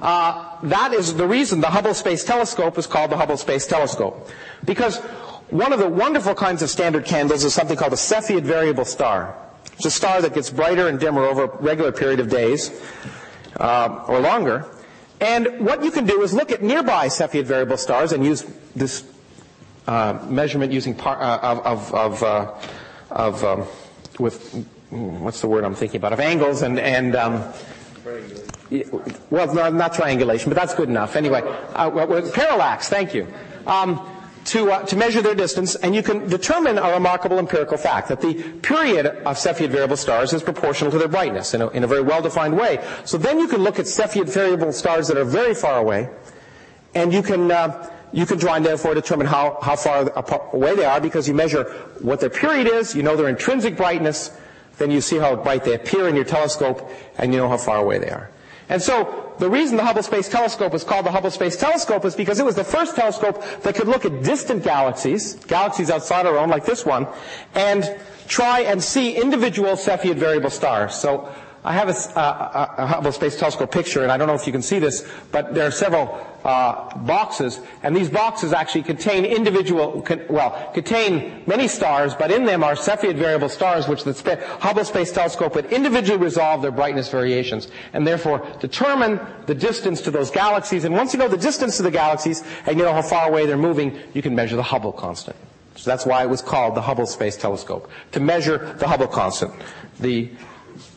[0.01, 4.27] uh, that is the reason the Hubble Space Telescope is called the Hubble Space Telescope.
[4.65, 4.99] Because
[5.53, 9.35] one of the wonderful kinds of standard candles is something called a Cepheid variable star.
[9.73, 12.71] It's a star that gets brighter and dimmer over a regular period of days
[13.59, 14.65] uh, or longer.
[15.21, 18.43] And what you can do is look at nearby Cepheid variable stars and use
[18.75, 19.03] this
[19.87, 22.53] uh, measurement using par- uh, of, of, uh,
[23.11, 23.65] of um,
[24.17, 27.53] with what's the word I'm thinking about of angles and and um,
[29.29, 31.15] well, not, not, triangulation, but that's good enough.
[31.15, 31.41] Anyway,
[31.73, 31.91] uh,
[32.33, 32.89] parallax.
[32.89, 33.27] Thank you.
[33.67, 34.12] Um,
[34.45, 38.21] to, uh, to measure their distance, and you can determine a remarkable empirical fact that
[38.21, 41.87] the period of Cepheid variable stars is proportional to their brightness in a, in a
[41.87, 42.83] very well-defined way.
[43.05, 46.09] So then you can look at Cepheid variable stars that are very far away,
[46.95, 50.07] and you can uh, you can try and therefore determine how, how far
[50.53, 51.63] away they are because you measure
[51.99, 54.29] what their period is, you know their intrinsic brightness,
[54.77, 57.77] then you see how bright they appear in your telescope, and you know how far
[57.77, 58.29] away they are.
[58.73, 62.15] And so the reason the Hubble Space Telescope is called the Hubble Space Telescope is
[62.15, 66.39] because it was the first telescope that could look at distant galaxies, galaxies outside our
[66.39, 67.05] own like this one,
[67.53, 67.95] and
[68.27, 70.95] try and see individual Cepheid variable stars.
[70.95, 71.29] So
[71.65, 74.51] I have a, a, a, Hubble Space Telescope picture, and I don't know if you
[74.51, 80.01] can see this, but there are several uh, boxes, and these boxes actually contain individual,
[80.01, 84.83] con, well, contain many stars, but in them are Cepheid variable stars, which the Hubble
[84.83, 90.31] Space Telescope would individually resolve their brightness variations, and therefore determine the distance to those
[90.31, 90.83] galaxies.
[90.83, 93.45] And once you know the distance to the galaxies, and you know how far away
[93.45, 95.37] they're moving, you can measure the Hubble constant.
[95.75, 99.53] So that's why it was called the Hubble Space Telescope, to measure the Hubble constant.
[100.01, 100.29] The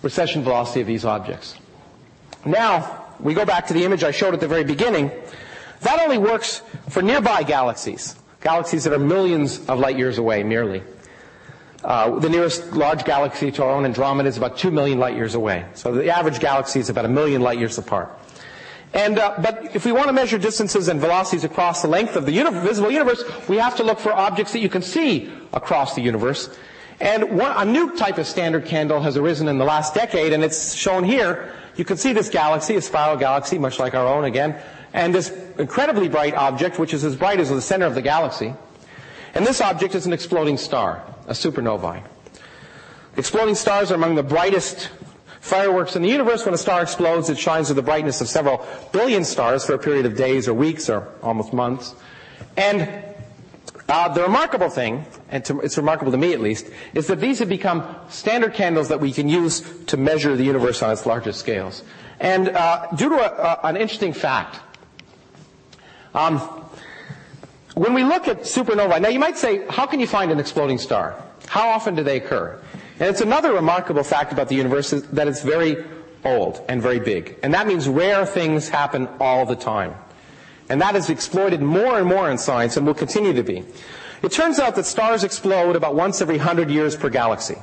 [0.06, 1.56] recession velocity of these objects.
[2.44, 5.10] Now, we go back to the image I showed at the very beginning.
[5.80, 10.82] That only works for nearby galaxies, galaxies that are millions of light years away merely.
[11.82, 15.34] Uh, the nearest large galaxy to our own Andromeda is about 2 million light years
[15.34, 15.66] away.
[15.74, 18.10] So the average galaxy is about a million light years apart.
[18.94, 22.26] And, uh, but if we want to measure distances and velocities across the length of
[22.26, 25.94] the uni- visible universe, we have to look for objects that you can see across
[25.94, 26.48] the universe.
[27.00, 30.42] And one, a new type of standard candle has arisen in the last decade, and
[30.42, 31.52] it's shown here.
[31.76, 34.56] You can see this galaxy, a spiral galaxy, much like our own again,
[34.94, 38.54] and this incredibly bright object, which is as bright as the center of the galaxy.
[39.34, 42.02] And this object is an exploding star, a supernovae.
[43.18, 44.90] Exploding stars are among the brightest
[45.40, 46.44] fireworks in the universe.
[46.44, 49.78] When a star explodes, it shines with the brightness of several billion stars for a
[49.78, 51.94] period of days or weeks or almost months.
[52.56, 53.05] And
[53.88, 57.38] uh, the remarkable thing, and to, it's remarkable to me at least, is that these
[57.38, 61.38] have become standard candles that we can use to measure the universe on its largest
[61.38, 61.82] scales.
[62.18, 64.58] And uh, due to a, an interesting fact,
[66.14, 66.38] um,
[67.74, 70.78] when we look at supernovae, now you might say, how can you find an exploding
[70.78, 71.22] star?
[71.46, 72.58] How often do they occur?
[72.98, 75.84] And it's another remarkable fact about the universe that it's very
[76.24, 77.38] old and very big.
[77.42, 79.94] And that means rare things happen all the time.
[80.68, 83.64] And that is exploited more and more in science and will continue to be.
[84.22, 87.56] It turns out that stars explode about once every 100 years per galaxy.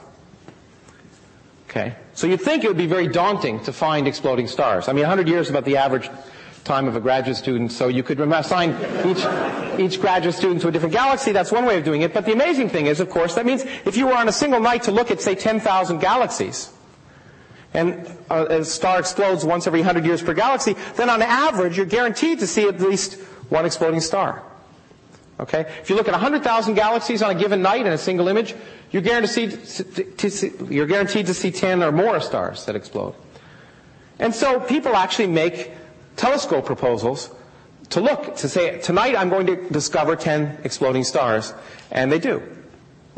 [1.70, 1.96] Okay?
[2.14, 4.88] So you'd think it would be very daunting to find exploding stars.
[4.88, 6.10] I mean, 100 years is about the average
[6.64, 8.70] time of a graduate student, so you could assign
[9.06, 9.26] each,
[9.80, 11.32] each graduate student to a different galaxy.
[11.32, 12.14] That's one way of doing it.
[12.14, 14.60] But the amazing thing is, of course, that means if you were on a single
[14.60, 16.70] night to look at, say, 10,000 galaxies,
[17.74, 21.86] and uh, a star explodes once every 100 years per galaxy, then on average, you're
[21.86, 23.16] guaranteed to see at least
[23.50, 24.44] one exploding star.
[25.40, 25.62] Okay?
[25.82, 28.56] If you look at 100,000 galaxies on a given night in a single image,
[28.92, 33.16] you're guaranteed to see, you're guaranteed to see 10 or more stars that explode.
[34.20, 35.72] And so people actually make
[36.16, 37.32] telescope proposals
[37.90, 41.54] to look, to say, tonight I'm going to discover 10 exploding stars.
[41.92, 42.42] And they do.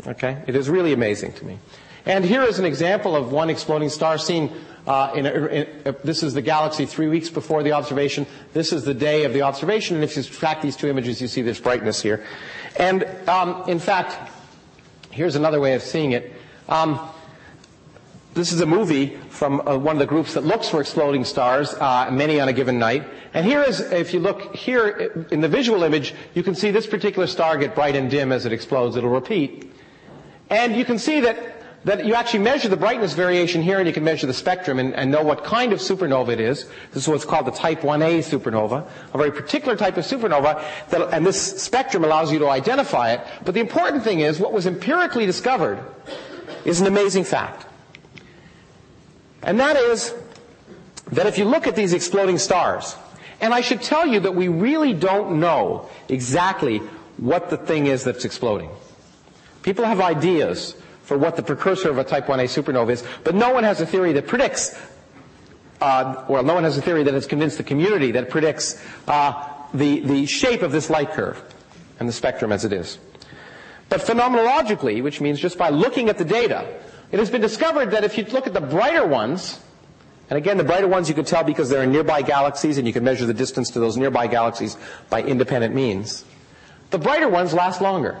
[0.06, 0.42] Okay?
[0.46, 1.58] It is really amazing to me.
[2.06, 4.50] And here is an example of one exploding star seen
[4.86, 8.24] Uh, in a, in a, this is the galaxy three weeks before the observation.
[8.54, 9.98] This is the day of the observation.
[9.98, 12.22] And if you track these two images, you see this brightness here.
[12.78, 14.14] And um, in fact,
[15.10, 16.30] here's another way of seeing it.
[16.70, 17.02] Um,
[18.38, 21.74] this is a movie from uh, one of the groups that looks for exploding stars,
[21.74, 23.02] uh, many on a given night.
[23.34, 26.86] And here is, if you look here in the visual image, you can see this
[26.86, 28.94] particular star get bright and dim as it explodes.
[28.94, 29.66] It'll repeat.
[30.46, 33.92] And you can see that that you actually measure the brightness variation here and you
[33.92, 36.64] can measure the spectrum and, and, know what kind of supernova it is.
[36.92, 41.14] This is what's called the type 1a supernova, a very particular type of supernova, that,
[41.14, 43.20] and this spectrum allows you to identify it.
[43.44, 45.78] But the important thing is what was empirically discovered
[46.64, 47.66] is an amazing fact.
[49.42, 50.12] And that is
[51.12, 52.96] that if you look at these exploding stars,
[53.40, 56.78] and I should tell you that we really don't know exactly
[57.18, 58.70] what the thing is that's exploding.
[59.62, 60.74] People have ideas
[61.06, 63.86] for what the precursor of a type 1a supernova is, but no one has a
[63.86, 64.76] theory that predicts,
[65.80, 69.48] uh, well, no one has a theory that has convinced the community that predicts uh,
[69.72, 71.40] the, the shape of this light curve
[72.00, 72.98] and the spectrum as it is.
[73.88, 76.66] But phenomenologically, which means just by looking at the data,
[77.12, 79.60] it has been discovered that if you look at the brighter ones,
[80.28, 82.92] and again, the brighter ones you can tell because they're in nearby galaxies and you
[82.92, 84.76] can measure the distance to those nearby galaxies
[85.08, 86.24] by independent means.
[86.90, 88.18] The brighter ones last longer.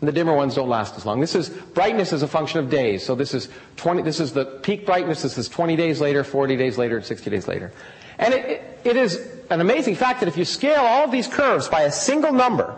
[0.00, 1.20] The dimmer ones don't last as long.
[1.20, 3.04] This is brightness as a function of days.
[3.04, 5.22] So this is 20, this is the peak brightness.
[5.22, 7.70] This is 20 days later, 40 days later, and 60 days later.
[8.18, 9.16] And it, it, it is
[9.50, 12.74] an amazing fact that if you scale all of these curves by a single number,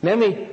[0.00, 0.48] namely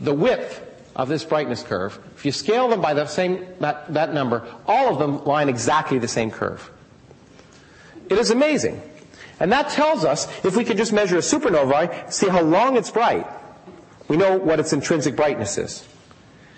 [0.00, 0.60] the width
[0.96, 4.92] of this brightness curve, if you scale them by the same, that, that number, all
[4.92, 6.68] of them line exactly the same curve.
[8.08, 8.82] It is amazing.
[9.38, 12.90] And that tells us, if we could just measure a supernova, see how long it's
[12.90, 13.26] bright,
[14.10, 15.86] we know what its intrinsic brightness is.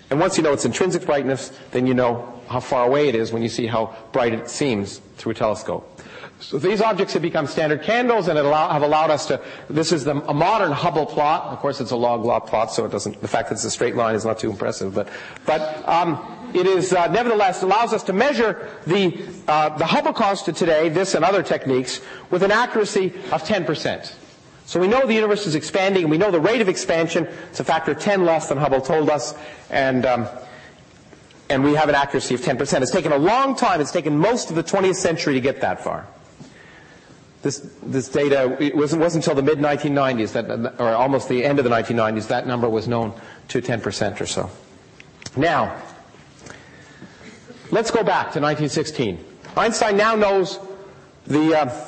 [0.09, 3.31] And once you know its intrinsic brightness, then you know how far away it is
[3.31, 6.01] when you see how bright it seems through a telescope.
[6.39, 9.39] So these objects have become standard candles and allow, have allowed us to,
[9.69, 11.53] this is the, a modern Hubble plot.
[11.53, 13.71] Of course, it's a log law plot, so it doesn't, the fact that it's a
[13.71, 15.07] straight line is not too impressive, but,
[15.45, 20.57] but, um, it is, uh, nevertheless, allows us to measure the, uh, the Hubble constant
[20.57, 24.13] today, this and other techniques, with an accuracy of 10%.
[24.65, 27.27] So we know the universe is expanding, and we know the rate of expansion.
[27.49, 29.35] It's a factor of 10 less than Hubble told us,
[29.69, 30.27] and um,
[31.49, 32.81] and we have an accuracy of 10%.
[32.81, 33.81] It's taken a long time.
[33.81, 36.07] It's taken most of the 20th century to get that far.
[37.43, 41.59] This, this data, it wasn't, wasn't until the mid 1990s, that, or almost the end
[41.59, 43.13] of the 1990s, that number was known
[43.49, 44.49] to 10% or so.
[45.35, 45.79] Now,
[47.69, 49.23] let's go back to 1916.
[49.57, 50.57] Einstein now knows
[51.27, 51.87] the, uh,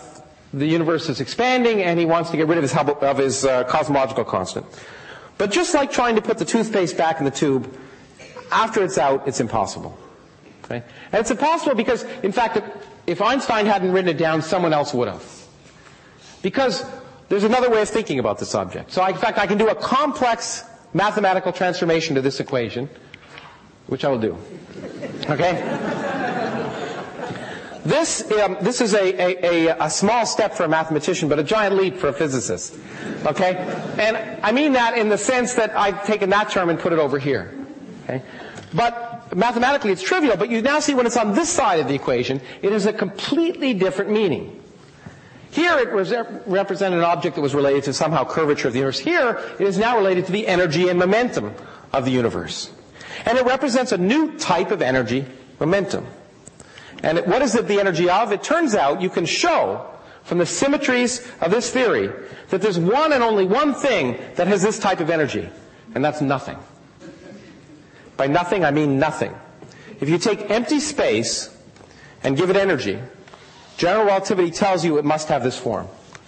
[0.56, 3.66] the universe is expanding and he wants to get rid of his, of his uh,
[3.66, 4.66] cosmological constant.
[5.38, 7.72] But just like trying to put the toothpaste back in the tube,
[8.52, 9.98] after it's out, it's impossible.
[10.64, 10.82] Okay?
[11.12, 12.58] And it's impossible because, in fact,
[13.06, 15.24] if Einstein hadn't written it down, someone else would have.
[16.42, 16.86] Because
[17.28, 18.94] there's another way of thinking about this object.
[18.94, 20.64] So, I, in fact, I can do a complex
[20.94, 22.90] mathematical transformation to this equation,
[23.88, 24.38] which I will do.
[25.30, 26.25] Okay?
[27.86, 31.76] This, um, this is a, a, a, small step for a mathematician, but a giant
[31.76, 32.76] leap for a physicist.
[33.28, 33.58] Okay?
[34.00, 37.00] And I mean that in the sense that I've taken that term and put it
[37.00, 37.54] over here.
[38.06, 38.24] Okay?
[38.74, 41.94] But mathematically it's trivial, but you now see when it's on this side of the
[41.94, 44.64] equation, it is a completely different meaning.
[45.52, 46.12] Here it was
[46.48, 48.98] represented an object that was related to somehow curvature of the universe.
[48.98, 51.54] Here it is now related to the energy and momentum
[51.94, 52.72] of the universe.
[53.26, 55.26] And it represents a new type of energy,
[55.60, 56.08] momentum.
[57.04, 58.32] And what is it the energy of?
[58.32, 59.86] It turns out you can show
[60.24, 62.10] from the symmetries of this theory
[62.50, 65.48] that there's one and only one thing that has this type of energy,
[65.94, 66.58] and that's nothing.
[68.18, 69.36] By nothing, I mean nothing.
[70.00, 71.56] If you take empty space
[72.24, 73.00] and give it energy,
[73.78, 75.88] general relativity tells you it must have this form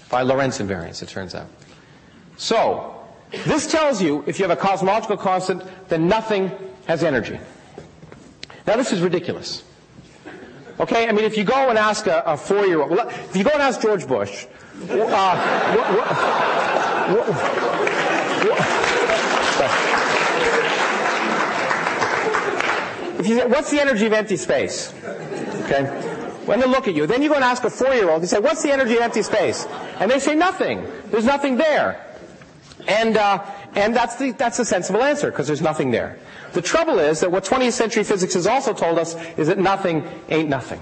[0.10, 1.48] by Lorentz invariance, it turns out.
[2.38, 2.96] So,
[3.46, 6.52] this tells you if you have a cosmological constant, then nothing
[6.86, 7.40] has energy.
[8.66, 9.64] Now, this is ridiculous.
[10.80, 13.50] Okay, I mean, if you go and ask a, a four-year-old, well, if you go
[13.50, 16.08] and ask George Bush, uh, what, what,
[17.18, 17.28] what,
[23.20, 24.94] if you say, what's the energy of empty space?
[25.66, 25.84] Okay,
[26.46, 28.62] when they look at you, then you go and ask a four-year-old, you say, what's
[28.62, 29.66] the energy of empty space?
[30.00, 30.86] And they say nothing.
[31.10, 32.06] There's nothing there.
[32.88, 36.20] And, uh, and that's the, that's a sensible answer, because there's nothing there.
[36.54, 40.04] The trouble is that what 20th century physics has also told us is that nothing
[40.30, 40.82] ain't nothing.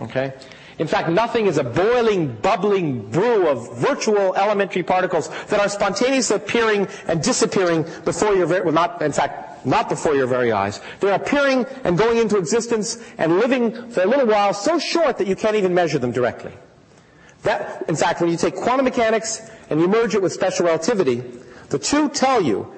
[0.00, 0.32] Okay?
[0.78, 6.36] In fact, nothing is a boiling, bubbling brew of virtual elementary particles that are spontaneously
[6.36, 10.80] appearing and disappearing before your very, well, not, in fact, not before your very eyes.
[11.00, 15.26] They're appearing and going into existence and living for a little while so short that
[15.26, 16.52] you can't even measure them directly.
[17.42, 21.22] That, in fact, when you take quantum mechanics and you merge it with special relativity,
[21.68, 22.72] the two tell you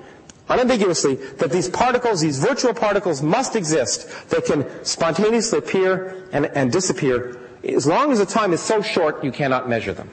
[0.48, 4.08] unambiguously that these particles, these virtual particles must exist.
[4.30, 9.24] They can spontaneously appear and, and disappear as long as the time is so short
[9.24, 10.10] you cannot measure them.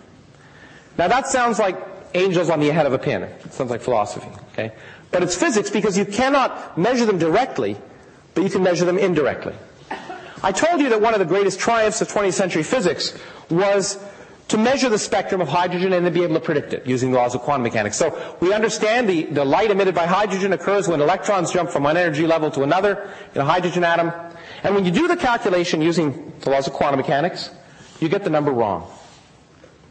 [0.97, 1.77] Now that sounds like
[2.13, 3.23] angels on the head of a pin.
[3.23, 4.71] It sounds like philosophy, okay?
[5.11, 7.77] But it's physics because you cannot measure them directly,
[8.33, 9.53] but you can measure them indirectly.
[10.43, 13.17] I told you that one of the greatest triumphs of 20th century physics
[13.49, 13.97] was
[14.51, 17.17] to measure the spectrum of hydrogen and then be able to predict it using the
[17.17, 17.95] laws of quantum mechanics.
[17.97, 21.95] So we understand the, the light emitted by hydrogen occurs when electrons jump from one
[21.95, 24.11] energy level to another in a hydrogen atom.
[24.63, 27.49] And when you do the calculation using the laws of quantum mechanics,
[28.01, 28.91] you get the number wrong.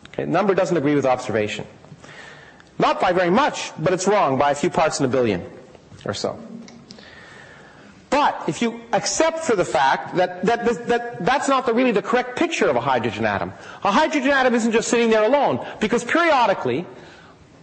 [0.09, 1.67] Okay, number doesn't agree with observation.
[2.79, 5.45] Not by very much, but it's wrong by a few parts in a billion
[6.05, 6.39] or so.
[8.11, 12.03] But if you accept for the fact that, that, that that's not the, really the
[12.03, 13.53] correct picture of a hydrogen atom,
[13.85, 16.85] a hydrogen atom isn't just sitting there alone, because periodically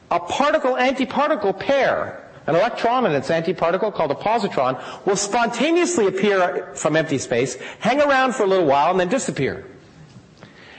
[0.09, 6.95] a particle-antiparticle pair an electron and its antiparticle called a positron will spontaneously appear from
[6.95, 9.65] empty space, hang around for a little while, and then disappear.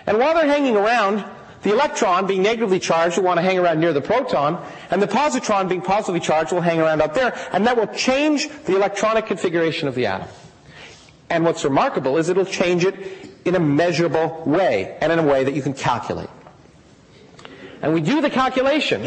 [0.06, 1.22] And while they're hanging around,
[1.62, 5.06] the electron, being negatively charged, will want to hang around near the proton, and the
[5.08, 9.26] positron, being positively charged, will hang around up there, and that will change the electronic
[9.26, 10.28] configuration of the atom.
[11.30, 12.94] And what's remarkable is it'll change it
[13.44, 16.30] in a measurable way, and in a way that you can calculate.
[17.82, 19.02] And we do the calculation,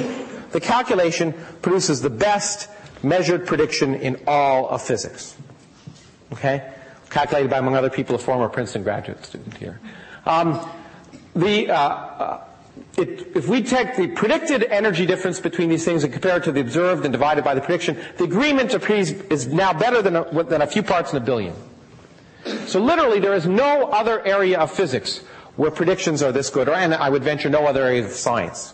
[0.52, 2.70] the calculation produces the best
[3.04, 5.36] measured prediction in all of physics.
[6.34, 6.72] Okay?
[7.10, 9.80] Calculated by, among other people, a former Princeton graduate student here.
[10.26, 10.60] Um,
[11.36, 12.44] the, uh, uh,
[12.98, 16.52] it, if we take the predicted energy difference between these things and compare it to
[16.52, 20.44] the observed and divide it by the prediction, the agreement is now better than a,
[20.44, 21.54] than a few parts in a billion.
[22.66, 25.20] So literally, there is no other area of physics
[25.56, 28.74] where predictions are this good, or and I would venture no other area of science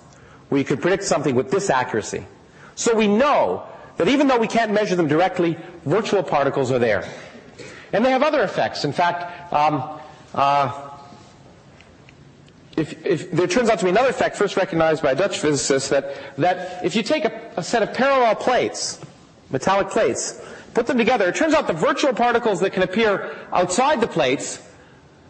[0.50, 2.26] where you could predict something with this accuracy.
[2.76, 7.08] So we know that even though we can't measure them directly, virtual particles are there.
[7.92, 8.86] And they have other effects.
[8.86, 10.00] In fact, um,
[10.34, 10.87] uh,
[12.78, 15.90] if, if, there turns out to be another effect, first recognized by a Dutch physicist,
[15.90, 19.02] that, that if you take a, a set of parallel plates,
[19.50, 20.40] metallic plates,
[20.76, 24.62] put them together, it turns out the virtual particles that can appear outside the plates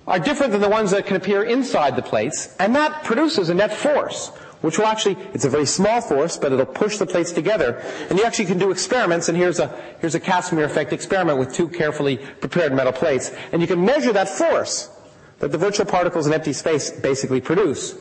[0.05, 3.53] are different than the ones that can appear inside the plates, and that produces a
[3.53, 4.31] net force
[4.61, 7.77] which will actually, it's a very small force, but it'll push the plates together.
[8.09, 9.67] And you actually can do experiments, and here's a,
[9.99, 13.31] here's a Casimir effect experiment with two carefully prepared metal plates.
[13.51, 14.89] And you can measure that force
[15.39, 17.95] that the virtual particles in empty space basically produce.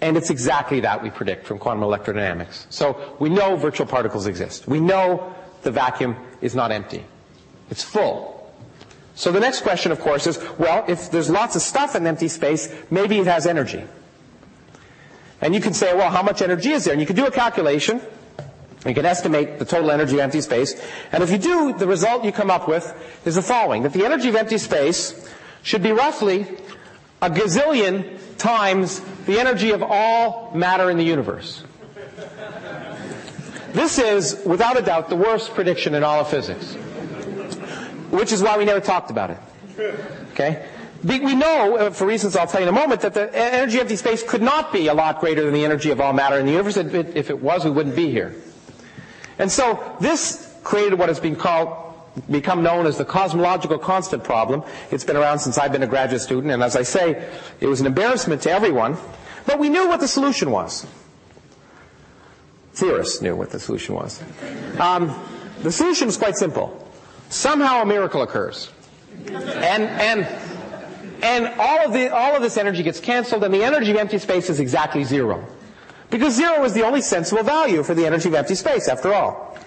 [0.00, 2.66] And it's exactly that we predict from quantum electrodynamics.
[2.70, 4.66] So we know virtual particles exist.
[4.68, 7.04] We know the vacuum is not empty.
[7.70, 8.34] It's full.
[9.14, 12.28] So the next question, of course, is, well, if there's lots of stuff in empty
[12.28, 13.82] space, maybe it has energy.
[15.40, 16.92] And you can say, well, how much energy is there?
[16.92, 18.00] And you can do a calculation.
[18.84, 20.80] You can estimate the total energy of empty space.
[21.12, 22.84] And if you do, the result you come up with
[23.24, 25.12] is the following, that the energy of empty space
[25.66, 26.46] should be roughly
[27.20, 31.64] a gazillion times the energy of all matter in the universe.
[33.72, 36.74] This is, without a doubt, the worst prediction in all of physics.
[38.10, 39.38] Which is why we never talked about it.
[40.32, 40.64] Okay?
[41.02, 43.82] We know, uh, for reasons I'll tell you in a moment, that the energy of
[43.82, 46.46] empty space could not be a lot greater than the energy of all matter in
[46.46, 46.76] the universe.
[46.76, 48.36] If it was, we wouldn't be here.
[49.40, 51.85] And so this created what has been called
[52.30, 54.62] become known as the cosmological constant problem.
[54.90, 57.28] It's been around since I've been a graduate student, and as I say,
[57.60, 58.96] it was an embarrassment to everyone.
[59.46, 60.86] But we knew what the solution was.
[62.74, 64.22] Theorists knew what the solution was.
[64.78, 65.14] Um,
[65.62, 66.90] the solution is quite simple.
[67.28, 68.70] Somehow a miracle occurs.
[69.26, 70.26] And, and
[71.22, 74.18] and all of, the, all of this energy gets canceled, and the energy of empty
[74.18, 75.46] space is exactly zero.
[76.10, 79.58] Because zero is the only sensible value for the energy of empty space, after all.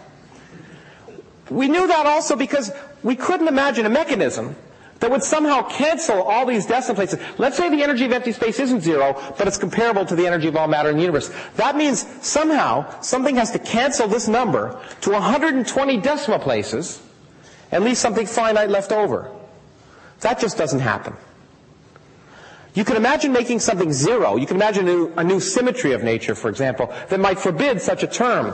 [1.50, 2.72] We knew that also because
[3.04, 4.56] we couldn't imagine a mechanism
[5.00, 7.20] that would somehow cancel all these decimal places.
[7.38, 10.48] Let's say the energy of empty space isn't zero, but it's comparable to the energy
[10.48, 11.32] of all matter in the universe.
[11.56, 17.02] That means somehow something has to cancel this number to 120 decimal places
[17.72, 19.32] and leave something finite left over.
[20.22, 21.16] That just doesn't happen.
[22.74, 24.36] You can imagine making something zero.
[24.36, 27.82] You can imagine a new, a new, symmetry of nature, for example, that might forbid
[27.82, 28.54] such a term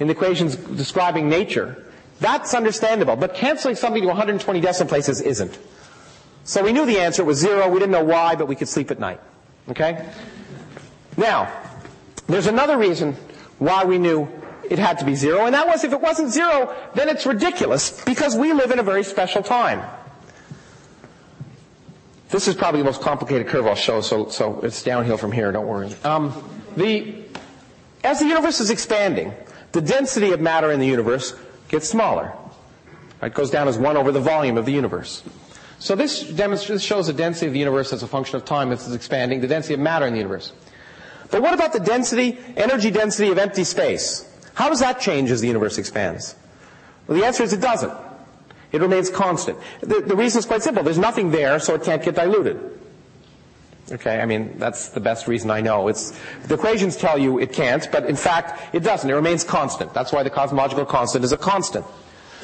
[0.00, 1.84] in the equations describing nature.
[2.20, 3.16] That's understandable.
[3.16, 5.58] But canceling something to 120 decimal places isn't.
[6.44, 7.68] So we knew the answer was zero.
[7.68, 9.20] We didn't know why, but we could sleep at night.
[9.70, 10.06] Okay?
[11.16, 11.50] Now,
[12.26, 13.16] there's another reason
[13.58, 14.28] why we knew
[14.68, 18.02] it had to be zero, and that was if it wasn't zero, then it's ridiculous
[18.04, 19.82] because we live in a very special time.
[22.30, 25.52] This is probably the most complicated curve I'll show, so, so it's downhill from here,
[25.52, 25.94] don't worry.
[26.02, 26.32] Um,
[26.76, 27.14] the,
[28.02, 29.32] as the universe is expanding,
[29.72, 31.34] the density of matter in the universe
[31.68, 32.32] gets smaller.
[33.22, 35.22] It goes down as 1 over the volume of the universe.
[35.78, 38.86] So this, demonstrates, shows the density of the universe as a function of time as
[38.86, 40.52] it's expanding, the density of matter in the universe.
[41.30, 44.28] But what about the density, energy density of empty space?
[44.54, 46.36] How does that change as the universe expands?
[47.06, 47.92] Well, the answer is it doesn't.
[48.72, 49.58] It remains constant.
[49.80, 50.82] The, the reason is quite simple.
[50.82, 52.58] There's nothing there, so it can't get diluted.
[53.92, 55.88] Okay, I mean, that's the best reason I know.
[55.88, 59.08] It's, the equations tell you it can't, but in fact, it doesn't.
[59.08, 59.92] It remains constant.
[59.92, 61.84] That's why the cosmological constant is a constant.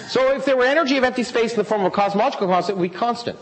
[0.09, 2.76] So if there were energy of empty space in the form of a cosmological constant,
[2.76, 3.38] it would be constant.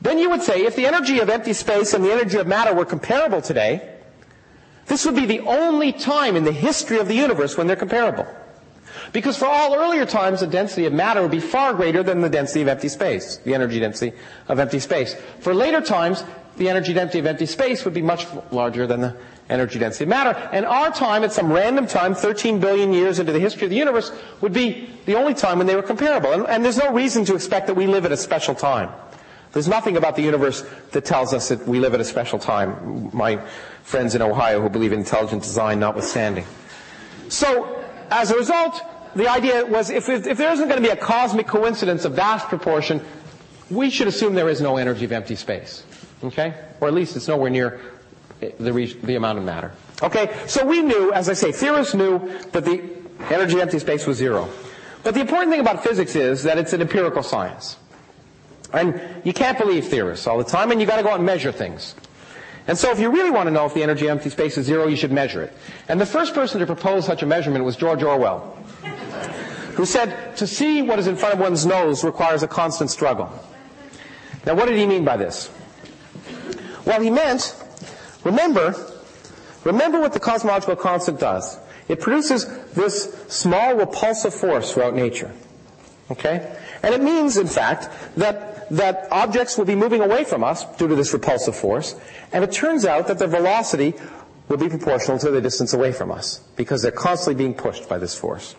[0.00, 2.74] Then you would say if the energy of empty space and the energy of matter
[2.74, 3.96] were comparable today,
[4.86, 8.26] this would be the only time in the history of the universe when they're comparable.
[9.12, 12.28] Because for all earlier times, the density of matter would be far greater than the
[12.28, 14.16] density of empty space, the energy density
[14.48, 15.16] of empty space.
[15.40, 16.24] For later times,
[16.56, 19.16] the energy density of empty space would be much larger than the
[19.48, 20.38] energy density of matter.
[20.52, 23.76] And our time, at some random time, 13 billion years into the history of the
[23.76, 26.32] universe, would be the only time when they were comparable.
[26.32, 28.90] And, and there's no reason to expect that we live at a special time.
[29.52, 33.10] There's nothing about the universe that tells us that we live at a special time.
[33.12, 33.36] My
[33.82, 36.46] friends in Ohio who believe in intelligent design notwithstanding.
[37.28, 38.80] So, as a result,
[39.14, 42.14] the idea was if, if, if there isn't going to be a cosmic coincidence of
[42.14, 43.04] vast proportion,
[43.70, 45.84] we should assume there is no energy of empty space.
[46.22, 46.54] Okay?
[46.80, 47.80] Or at least it's nowhere near
[48.40, 49.72] the, the amount of matter.
[50.02, 50.34] Okay?
[50.46, 52.18] So we knew, as I say, theorists knew
[52.52, 52.82] that the
[53.30, 54.48] energy of empty space was zero.
[55.02, 57.76] But the important thing about physics is that it's an empirical science.
[58.72, 61.26] And you can't believe theorists all the time, and you've got to go out and
[61.26, 61.94] measure things.
[62.66, 64.66] And so if you really want to know if the energy of empty space is
[64.66, 65.52] zero, you should measure it.
[65.88, 68.56] And the first person to propose such a measurement was George Orwell
[69.74, 73.32] who said to see what is in front of one's nose requires a constant struggle.
[74.44, 75.50] Now, what did he mean by this?
[76.84, 77.54] Well, he meant,
[78.24, 78.74] remember,
[79.64, 81.58] remember what the cosmological constant does.
[81.88, 85.32] It produces this small repulsive force throughout nature.
[86.10, 86.56] Okay?
[86.82, 90.88] And it means, in fact, that, that objects will be moving away from us due
[90.88, 91.94] to this repulsive force,
[92.32, 93.94] and it turns out that their velocity
[94.48, 97.98] will be proportional to the distance away from us, because they're constantly being pushed by
[97.98, 98.56] this force.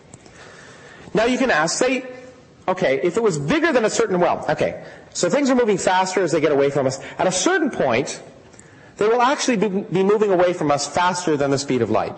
[1.14, 2.04] Now you can ask, say,
[2.66, 6.22] okay, if it was bigger than a certain, well, okay, so things are moving faster
[6.22, 6.98] as they get away from us.
[7.18, 8.20] At a certain point,
[8.96, 12.14] they will actually be, moving away from us faster than the speed of light.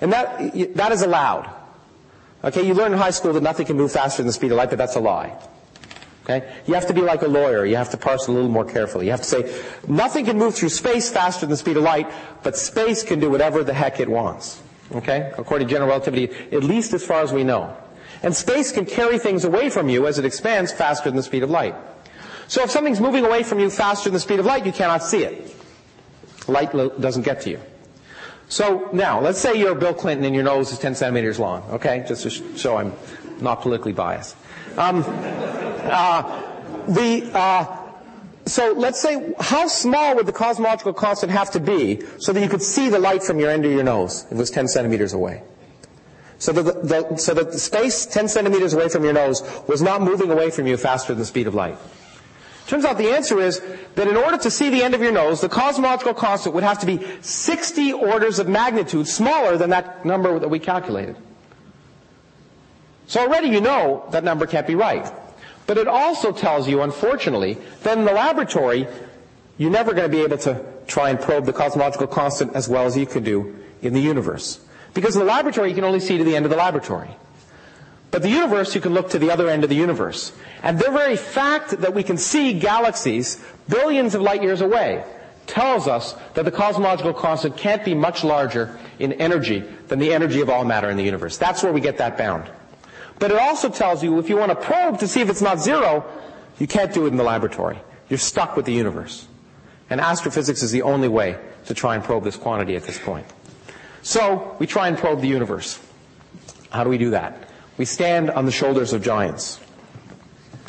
[0.00, 1.50] And that, that is allowed.
[2.42, 4.56] Okay, you learn in high school that nothing can move faster than the speed of
[4.56, 5.36] light, but that's a lie.
[6.24, 6.50] Okay?
[6.66, 7.66] You have to be like a lawyer.
[7.66, 9.06] You have to parse a little more carefully.
[9.06, 12.10] You have to say, nothing can move through space faster than the speed of light,
[12.42, 14.60] but space can do whatever the heck it wants.
[14.92, 15.32] Okay?
[15.38, 17.76] According to general relativity, at least as far as we know.
[18.22, 21.42] And space can carry things away from you as it expands faster than the speed
[21.42, 21.74] of light.
[22.48, 25.02] So if something's moving away from you faster than the speed of light, you cannot
[25.02, 25.54] see it.
[26.48, 27.60] Light doesn't get to you.
[28.48, 32.04] So now, let's say you're Bill Clinton and your nose is 10 centimeters long, okay?
[32.08, 32.92] Just to show I'm
[33.40, 34.34] not politically biased.
[34.76, 36.22] Um, uh,
[36.88, 37.79] the, uh,
[38.46, 42.48] so let's say, how small would the cosmological constant have to be so that you
[42.48, 45.12] could see the light from your end of your nose if it was 10 centimeters
[45.12, 45.42] away?
[46.38, 49.82] So that the, the, so that the space 10 centimeters away from your nose was
[49.82, 51.76] not moving away from you faster than the speed of light.
[52.66, 53.60] Turns out the answer is
[53.96, 56.78] that in order to see the end of your nose, the cosmological constant would have
[56.78, 61.16] to be 60 orders of magnitude smaller than that number that we calculated.
[63.06, 65.12] So already you know that number can't be right.
[65.70, 68.88] But it also tells you, unfortunately, that in the laboratory,
[69.56, 72.86] you're never going to be able to try and probe the cosmological constant as well
[72.86, 74.58] as you could do in the universe.
[74.94, 77.10] Because in the laboratory, you can only see to the end of the laboratory.
[78.10, 80.32] But the universe, you can look to the other end of the universe.
[80.64, 85.04] And the very fact that we can see galaxies billions of light years away
[85.46, 90.40] tells us that the cosmological constant can't be much larger in energy than the energy
[90.40, 91.38] of all matter in the universe.
[91.38, 92.50] That's where we get that bound.
[93.20, 95.60] But it also tells you if you want to probe to see if it's not
[95.60, 96.04] zero,
[96.58, 97.78] you can't do it in the laboratory.
[98.08, 99.28] You're stuck with the universe.
[99.90, 103.26] And astrophysics is the only way to try and probe this quantity at this point.
[104.02, 105.78] So we try and probe the universe.
[106.70, 107.48] How do we do that?
[107.76, 109.60] We stand on the shoulders of giants.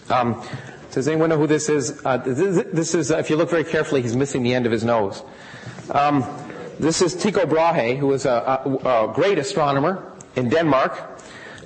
[0.10, 0.44] Um,
[0.92, 2.02] does anyone know who this is?
[2.06, 4.84] Uh, this is, uh, if you look very carefully, he's missing the end of his
[4.84, 5.24] nose.
[5.92, 6.26] Um,
[6.80, 11.11] this is Tycho Brahe, who was a, a, a great astronomer in Denmark.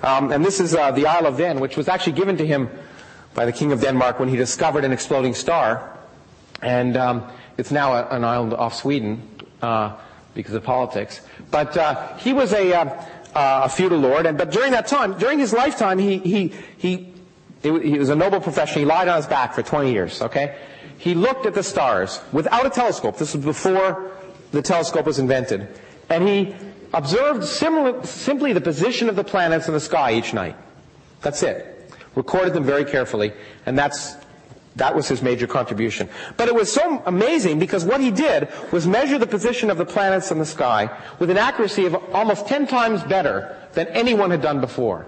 [0.04, 2.70] Um, and this is uh, the Isle of Hven, which was actually given to him
[3.34, 5.98] by the King of Denmark when he discovered an exploding star.
[6.62, 7.28] And um,
[7.58, 9.28] it's now a, an island off Sweden
[9.62, 9.96] uh,
[10.34, 11.22] because of politics.
[11.52, 15.40] But uh, he was a, uh, a feudal lord, and but during that time, during
[15.40, 17.14] his lifetime, he he he
[17.62, 18.80] he was a noble profession.
[18.80, 20.22] He lied on his back for 20 years.
[20.22, 20.56] Okay,
[20.98, 23.18] he looked at the stars without a telescope.
[23.18, 24.12] This was before
[24.52, 25.68] the telescope was invented,
[26.10, 26.56] and he
[26.96, 30.56] observed simply the position of the planets in the sky each night.
[31.22, 31.92] That's it.
[32.16, 33.34] Recorded them very carefully,
[33.66, 34.16] and that's
[34.78, 36.10] that was his major contribution.
[36.36, 39.86] But it was so amazing because what he did was measure the position of the
[39.86, 40.90] planets in the sky
[41.20, 45.06] with an accuracy of almost 10 times better than anyone had done before.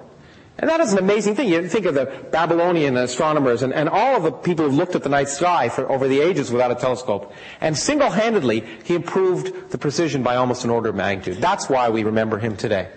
[0.60, 1.50] And that is an amazing thing.
[1.50, 5.04] You think of the Babylonian astronomers and, and all of the people who've looked at
[5.04, 7.32] the night sky for over the ages without a telescope.
[7.62, 11.38] And single-handedly, he improved the precision by almost an order of magnitude.
[11.38, 12.90] That's why we remember him today.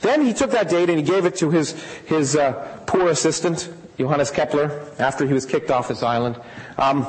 [0.00, 1.72] Then he took that data and he gave it to his,
[2.06, 2.52] his uh,
[2.86, 3.68] poor assistant,
[3.98, 6.40] Johannes Kepler, after he was kicked off his island.
[6.78, 7.06] Um,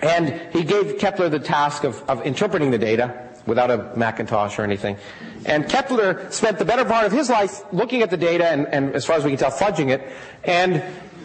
[0.00, 4.62] and he gave Kepler the task of, of interpreting the data without a Macintosh or
[4.62, 4.96] anything.
[5.44, 8.94] And Kepler spent the better part of his life looking at the data and, and,
[8.94, 10.02] as far as we can tell, fudging it.
[10.44, 10.82] And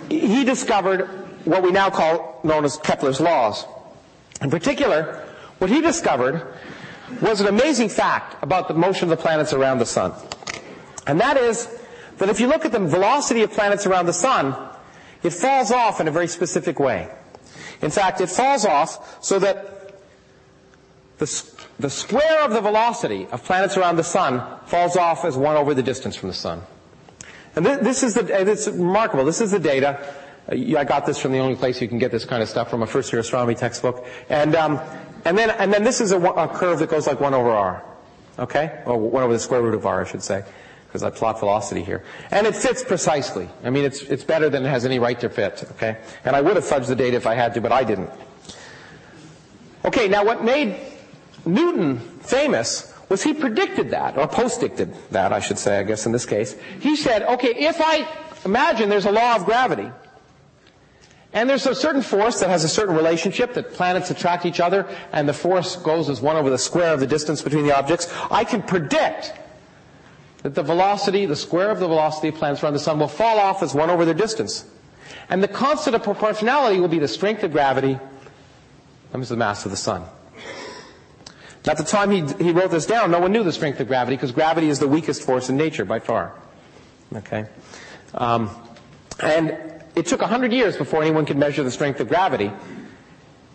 [0.09, 1.07] he discovered
[1.45, 3.65] what we now call known as Kepler's laws.
[4.41, 5.25] In particular,
[5.59, 6.47] what he discovered
[7.21, 10.13] was an amazing fact about the motion of the planets around the sun.
[11.05, 11.67] And that is
[12.17, 14.55] that if you look at the velocity of planets around the sun,
[15.21, 17.09] it falls off in a very specific way.
[17.81, 19.99] In fact, it falls off so that
[21.17, 25.57] the, the square of the velocity of planets around the sun falls off as 1
[25.57, 26.61] over the distance from the sun.
[27.57, 29.25] And this, is the, it's remarkable.
[29.25, 29.99] This is the data.
[30.49, 32.69] Uh, I got this from the only place you can get this kind of stuff
[32.69, 34.07] from a first year astronomy textbook.
[34.29, 34.79] And, um,
[35.25, 37.83] and then, and then this is a, a curve that goes like 1 over r.
[38.39, 38.81] Okay?
[38.85, 40.45] Or 1 over the square root of r, I should say
[40.87, 42.03] because I plot velocity here.
[42.31, 43.49] And it fits precisely.
[43.63, 45.97] I mean, it's, it's better than it has any right to fit, okay?
[46.23, 48.11] And I would have fudged the data if I had to, but I didn't.
[49.83, 50.92] Okay, now what made
[51.45, 56.11] Newton famous was he predicted that, or post-dicted that, I should say, I guess in
[56.11, 56.55] this case.
[56.79, 58.07] He said, okay, if I
[58.45, 59.89] imagine there's a law of gravity,
[61.33, 64.87] and there's a certain force that has a certain relationship that planets attract each other,
[65.11, 68.13] and the force goes as one over the square of the distance between the objects,
[68.31, 69.33] I can predict
[70.43, 73.39] that the velocity, the square of the velocity of planets around the sun will fall
[73.39, 74.65] off as 1 over their distance.
[75.29, 77.97] And the constant of proportionality will be the strength of gravity
[79.11, 80.03] times the mass of the sun.
[81.65, 84.17] At the time he, he wrote this down, no one knew the strength of gravity
[84.17, 86.33] because gravity is the weakest force in nature by far.
[87.15, 87.45] Okay?
[88.13, 88.49] Um,
[89.19, 89.57] and
[89.95, 92.51] it took 100 years before anyone could measure the strength of gravity.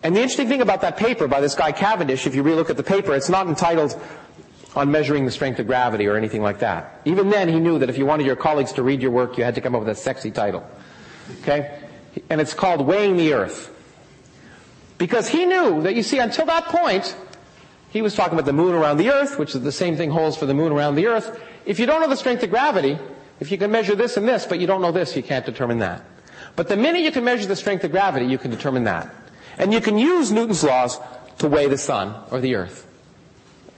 [0.02, 2.70] And the interesting thing about that paper by this guy Cavendish, if you really look
[2.70, 4.00] at the paper, it's not entitled
[4.76, 7.00] on measuring the strength of gravity or anything like that.
[7.04, 9.44] Even then, he knew that if you wanted your colleagues to read your work, you
[9.44, 10.64] had to come up with a sexy title.
[11.42, 11.80] Okay?
[12.30, 13.74] And it's called Weighing the Earth.
[14.98, 17.16] Because he knew that, you see, until that point,
[17.90, 20.36] he was talking about the moon around the Earth, which is the same thing holds
[20.36, 21.40] for the moon around the Earth.
[21.64, 22.98] If you don't know the strength of gravity,
[23.40, 25.78] if you can measure this and this, but you don't know this, you can't determine
[25.78, 26.04] that.
[26.56, 29.14] But the minute you can measure the strength of gravity, you can determine that.
[29.56, 30.98] And you can use Newton's laws
[31.38, 32.86] to weigh the sun or the Earth.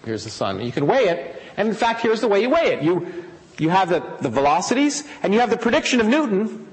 [0.05, 0.61] Here's the sun.
[0.61, 2.83] You can weigh it, and in fact, here's the way you weigh it.
[2.83, 3.25] You,
[3.59, 6.67] you have the, the velocities, and you have the prediction of Newton,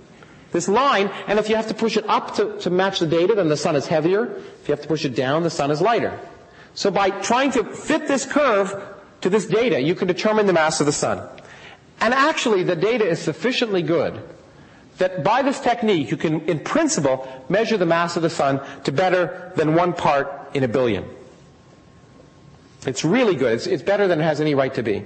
[0.54, 3.36] this line, and if you have to push it up to, to match the data,
[3.36, 4.38] then the sun is heavier.
[4.62, 6.18] If you have to push it down, the sun is lighter.
[6.78, 8.72] So by trying to fit this curve
[9.22, 11.28] to this data, you can determine the mass of the sun.
[12.00, 14.22] And actually, the data is sufficiently good
[15.00, 18.92] that by this technique, you can, in principle, measure the mass of the sun to
[18.92, 21.10] better than one part in a billion.
[22.86, 23.54] It's really good.
[23.54, 25.04] It's, it's better than it has any right to be.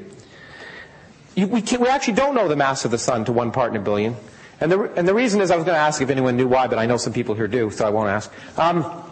[1.35, 3.77] You, we, we, actually don't know the mass of the sun to one part in
[3.77, 4.17] a billion.
[4.59, 6.67] And the, and the reason is I was going to ask if anyone knew why,
[6.67, 8.29] but I know some people here do, so I won't ask.
[8.57, 9.10] Um,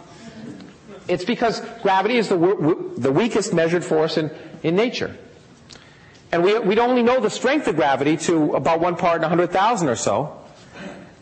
[1.10, 2.36] it's because gravity is the,
[2.96, 4.30] the weakest measured force in,
[4.62, 5.16] in nature.
[6.32, 9.88] And we, we only know the strength of gravity to about one part in 100,000
[9.88, 10.40] or so.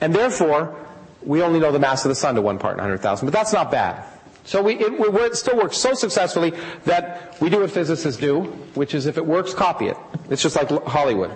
[0.00, 0.76] And therefore,
[1.22, 3.26] we only know the mass of the sun to one part in 100,000.
[3.26, 4.04] But that's not bad.
[4.44, 6.52] So we, it, it, still works so successfully
[6.84, 8.42] that we do what physicists do,
[8.74, 9.96] which is if it works, copy it.
[10.30, 11.34] It's just like Hollywood.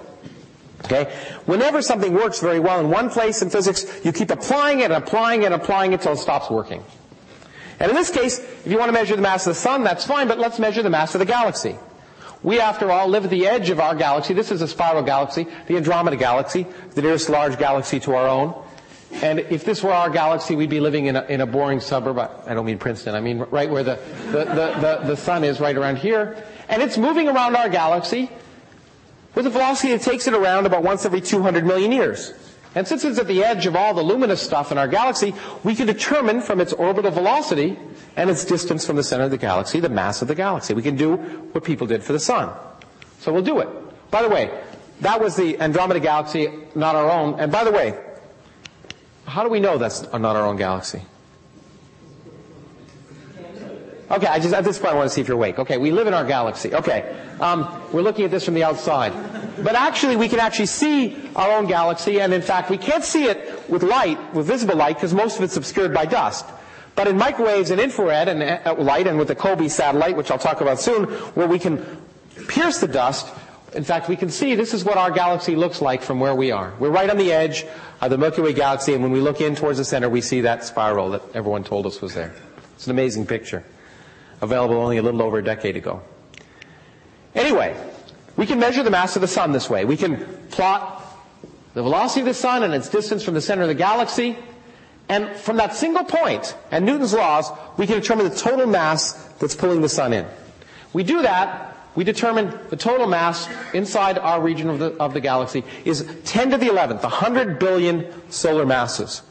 [0.85, 1.13] Okay?
[1.47, 4.95] Whenever something works very well in one place in physics, you keep applying it and
[4.95, 6.83] applying it and applying it until it stops working.
[7.81, 10.05] And in this case, if you want to measure the mass of the sun, that's
[10.05, 11.77] fine, but let's measure the mass of the galaxy.
[12.43, 14.35] We, after all, live at the edge of our galaxy.
[14.35, 18.55] This is a spiral galaxy, the Andromeda galaxy, the nearest large galaxy to our own.
[19.13, 22.19] And if this were our galaxy, we'd be living in a, in a boring suburb.
[22.19, 23.15] I don't mean Princeton.
[23.15, 26.43] I mean right where the, the, the, the, the sun is, right around here.
[26.69, 28.31] And it's moving around our galaxy
[29.35, 32.33] with a velocity that takes it around about once every 200 million years.
[32.75, 35.75] And since it's at the edge of all the luminous stuff in our galaxy, we
[35.75, 37.79] can determine from its orbital velocity
[38.17, 40.73] and its distance from the center of the galaxy the mass of the galaxy.
[40.73, 42.51] We can do what people did for the sun.
[43.19, 43.69] So we'll do it.
[44.11, 44.51] By the way,
[45.01, 47.39] that was the Andromeda galaxy, not our own.
[47.41, 47.99] And by the way,
[49.27, 51.03] how do we know that's not our own galaxy?
[54.13, 55.59] Okay, I just at this point I want to see if you're awake.
[55.59, 56.75] Okay, we live in our galaxy.
[56.75, 59.15] Okay, um, we're looking at this from the outside,
[59.65, 63.25] but actually we can actually see our own galaxy, and in fact we can't see
[63.25, 66.45] it with light, with visible light, because most of it's obscured by dust.
[66.95, 70.39] But in microwaves and infrared and uh, light, and with the COBE satellite, which I'll
[70.39, 71.83] talk about soon, where we can
[72.49, 73.33] pierce the dust,
[73.75, 76.51] in fact, we can see this is what our galaxy looks like from where we
[76.51, 76.75] are.
[76.79, 77.65] We're right on the edge
[78.03, 80.43] of the Milky Way galaxy, and when we look in towards the center, we see
[80.43, 82.35] that spiral that everyone told us was there.
[82.75, 83.65] It's an amazing picture
[84.43, 86.03] available only a little over a decade ago.
[87.35, 87.75] Anyway,
[88.37, 89.85] we can measure the mass of the sun this way.
[89.85, 91.03] We can plot
[91.75, 94.37] the velocity of the sun and its distance from the center of the galaxy.
[95.09, 99.55] And from that single point and Newton's laws, we can determine the total mass that's
[99.55, 100.27] pulling the sun in.
[100.93, 105.21] We do that, we determine the total mass inside our region of the, of the
[105.21, 109.23] galaxy is 10 to the 11th, 100 billion solar masses.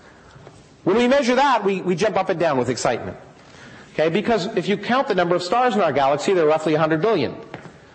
[0.83, 3.17] When we measure that, we, we jump up and down with excitement.
[4.01, 6.73] Okay, because if you count the number of stars in our galaxy, there are roughly
[6.73, 7.35] 100 billion.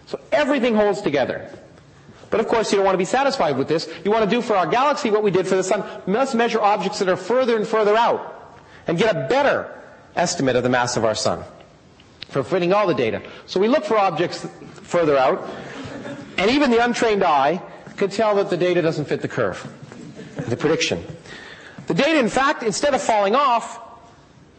[0.07, 1.51] So everything holds together.
[2.31, 3.89] But of course, you don't want to be satisfied with this.
[4.05, 5.83] You want to do for our galaxy what we did for the sun.
[6.07, 8.55] Must measure objects that are further and further out
[8.87, 9.73] and get a better
[10.15, 11.43] estimate of the mass of our sun
[12.29, 13.21] for fitting all the data.
[13.47, 14.47] So we look for objects
[14.83, 15.49] further out,
[16.39, 17.61] and even the untrained eye
[17.97, 19.67] could tell that the data doesn't fit the curve,
[20.47, 21.05] the prediction.
[21.89, 23.81] The data, in fact, instead of falling off,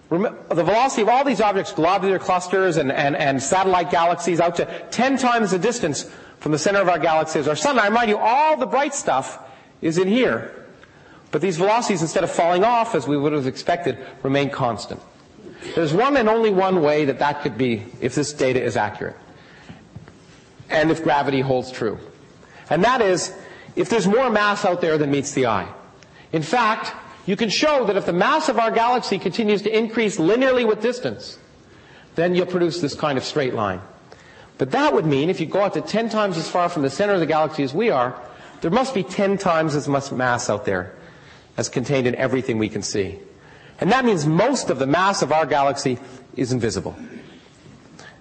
[0.10, 4.66] the velocity of all these objects, globular clusters and, and, and satellite galaxies out to
[4.90, 7.78] 10 times the distance from the center of our galaxy as our sun.
[7.78, 9.40] I remind you, all the bright stuff
[9.82, 10.66] is in here.
[11.32, 15.02] But these velocities, instead of falling off as we would have expected, remain constant.
[15.76, 19.18] There's one and only one way that that could be if this data is accurate.
[20.70, 22.00] And if gravity holds true.
[22.70, 23.34] And that is,
[23.76, 25.68] if there's more mass out there than meets the eye.
[26.32, 26.94] In fact,
[27.28, 30.82] you can show that if the mass of our galaxy continues to increase linearly with
[30.82, 31.38] distance,
[32.16, 33.82] then you'll produce this kind of straight line.
[34.58, 36.90] But that would mean if you go out to 10 times as far from the
[36.90, 38.20] center of the galaxy as we are,
[38.62, 40.96] there must be 10 times as much mass out there
[41.58, 43.20] as contained in everything we can see.
[43.80, 46.00] And that means most of the mass of our galaxy
[46.36, 46.96] is invisible.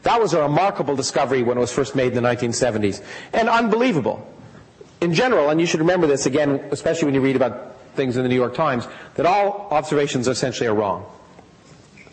[0.02, 3.02] That was a remarkable discovery when it was first made in the 1970s.
[3.32, 4.34] And unbelievable.
[5.00, 8.22] In general, and you should remember this again, especially when you read about things in
[8.22, 11.05] the New York Times, that all observations essentially are wrong.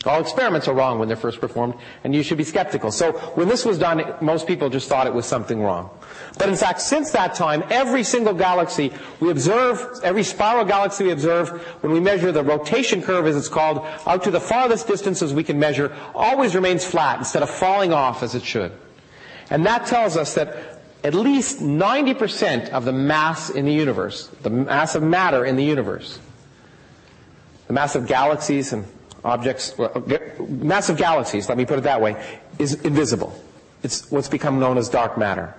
[0.06, 2.92] All experiments are wrong when they're first performed, and you should be skeptical.
[2.92, 5.90] So when this was done, most people just thought it was something wrong.
[6.38, 11.12] But in fact, since that time, every single galaxy we observe, every spiral galaxy we
[11.12, 15.34] observe, when we measure the rotation curve, as it's called, out to the farthest distances
[15.34, 18.74] we can measure, always remains flat instead of falling off as it should.
[19.50, 20.73] And that tells us that
[21.04, 25.64] at least 90% of the mass in the universe, the mass of matter in the
[25.64, 26.20] universe,
[27.68, 28.86] the mass of galaxies and
[29.24, 29.74] objects,
[30.40, 33.38] mass of galaxies, let me put it that way, is invisible.
[33.84, 35.54] It's what's become known as dark matter.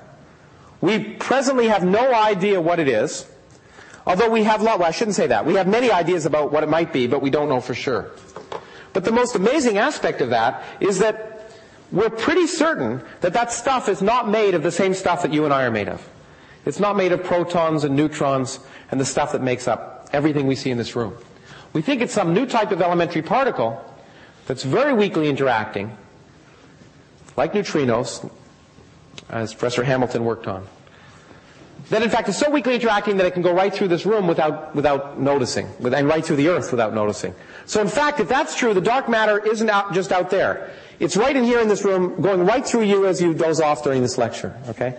[0.80, 3.26] We presently have no idea what it is,
[4.06, 5.44] although we have, lot, well, I shouldn't say that.
[5.44, 8.10] We have many ideas about what it might be, but we don't know for sure.
[8.94, 11.33] But the most amazing aspect of that is that
[11.94, 15.44] we're pretty certain that that stuff is not made of the same stuff that you
[15.44, 16.06] and I are made of.
[16.66, 18.58] It's not made of protons and neutrons
[18.90, 21.16] and the stuff that makes up everything we see in this room.
[21.72, 23.80] We think it's some new type of elementary particle
[24.46, 25.96] that's very weakly interacting,
[27.36, 28.28] like neutrinos,
[29.30, 30.66] as Professor Hamilton worked on.
[31.90, 34.26] That in fact is so weakly interacting that it can go right through this room
[34.26, 37.34] without, without noticing, and right through the earth without noticing.
[37.66, 40.70] So in fact, if that's true, the dark matter isn't out, just out there.
[40.98, 43.84] It's right in here in this room, going right through you as you doze off
[43.84, 44.96] during this lecture, okay?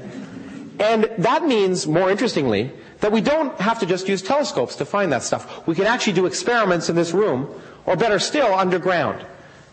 [0.80, 5.12] And that means, more interestingly, that we don't have to just use telescopes to find
[5.12, 5.66] that stuff.
[5.68, 7.50] We can actually do experiments in this room,
[7.86, 9.26] or better still, underground.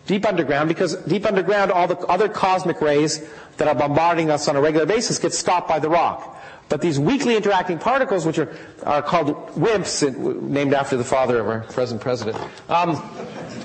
[0.06, 3.22] Deep underground, because deep underground, all the other cosmic rays
[3.56, 6.38] that are bombarding us on a regular basis get stopped by the rock.
[6.72, 8.50] But these weakly interacting particles, which are,
[8.84, 12.38] are called WIMPs, named after the father of our present president,
[12.70, 12.96] um,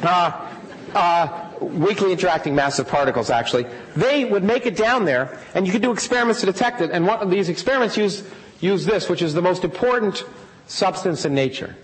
[0.04, 0.54] uh,
[0.94, 5.82] uh, weakly interacting massive particles, actually, they would make it down there, and you could
[5.82, 6.92] do experiments to detect it.
[6.92, 8.30] And one of these experiments use,
[8.60, 10.26] use this, which is the most important
[10.68, 11.78] substance in nature.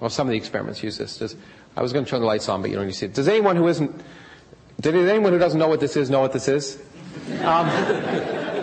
[0.00, 1.16] Well, some of the experiments use this.
[1.18, 1.36] Does,
[1.76, 3.14] I was going to turn the lights on, but you don't need to see it.
[3.14, 4.02] Does anyone who isn't,
[4.80, 6.82] did anyone who doesn't know what this is know what this is?
[7.44, 8.59] Um,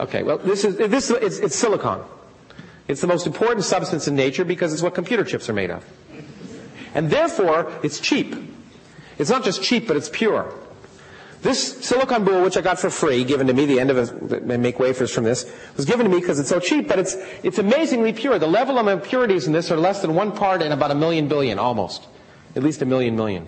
[0.00, 2.00] okay, well, this is, this, it's, it's silicon.
[2.88, 5.84] It's the most important substance in nature because it's what computer chips are made of.
[6.94, 8.34] And therefore, it's cheap.
[9.18, 10.52] It's not just cheap, but it's pure.
[11.42, 14.50] This silicon boule, which I got for free, given to me, the end of it,
[14.50, 15.44] I make wafers from this,
[15.76, 18.38] was given to me because it's so cheap, but it's, it's amazingly pure.
[18.38, 21.28] The level of impurities in this are less than one part in about a million
[21.28, 22.06] billion, almost.
[22.56, 23.46] At least a million million.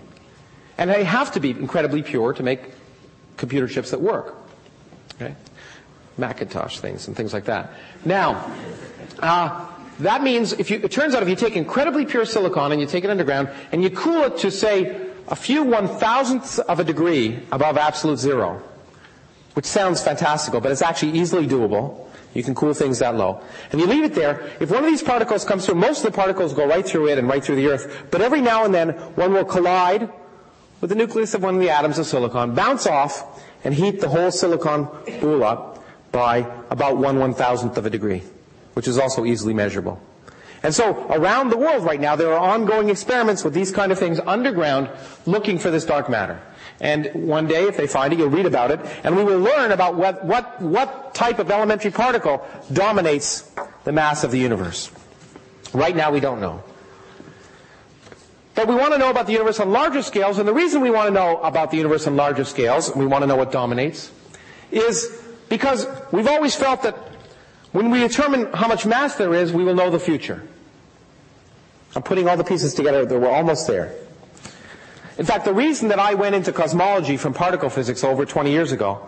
[0.77, 2.61] And they have to be incredibly pure to make
[3.39, 4.35] computer chips that work.
[5.15, 5.35] Okay?
[6.19, 7.73] Macintosh things and things like that.
[8.05, 8.51] Now,
[9.21, 9.67] uh,
[10.01, 12.87] that means if you, it turns out if you take incredibly pure silicon and you
[12.87, 16.85] take it underground and you cool it to say a few one thousandths of a
[16.85, 18.62] degree above absolute zero,
[19.55, 22.07] which sounds fantastical, but it's actually easily doable.
[22.35, 23.41] You can cool things that low.
[23.73, 24.51] And you leave it there.
[24.61, 27.19] If one of these particles comes through, most of the particles go right through it
[27.19, 28.09] and right through the Earth.
[28.11, 30.11] But every now and then, one will collide
[30.83, 34.11] with the nucleus of one of the atoms of silicon, bounce off, and heat the
[34.11, 34.87] whole silicon
[35.21, 35.76] boule up
[36.13, 38.23] by about one one thousandth of a degree,
[38.75, 40.01] which is also easily measurable.
[40.63, 43.99] And so around the world right now, there are ongoing experiments with these kind of
[43.99, 44.89] things underground
[45.27, 46.41] looking for this dark matter.
[46.81, 49.73] And one day, if they find it, you'll read about it, and we will learn
[49.73, 53.51] about what, what, what type of elementary particle dominates
[53.85, 54.91] the mass of the universe.
[55.73, 56.63] Right now, we don't know.
[58.55, 60.91] But we want to know about the universe on larger scales, and the reason we
[60.91, 63.53] want to know about the universe on larger scales, and we want to know what
[63.53, 64.11] dominates,
[64.71, 66.95] is because we've always felt that
[67.73, 70.43] when we determine how much mass there is, we will know the future.
[71.95, 73.95] I'm putting all the pieces together that we're almost there.
[75.19, 78.73] In fact, the reason that I went into cosmology from particle physics over 20 years
[78.73, 79.07] ago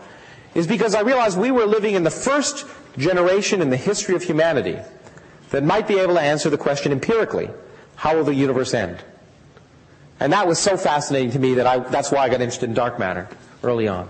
[0.55, 2.67] is because I realized we were living in the first
[2.97, 4.79] generation in the history of humanity
[5.51, 7.51] that might be able to answer the question empirically,
[7.97, 8.99] how will the universe end?
[10.21, 12.75] And that was so fascinating to me that I, that's why I got interested in
[12.75, 13.29] dark matter
[13.63, 14.09] early on.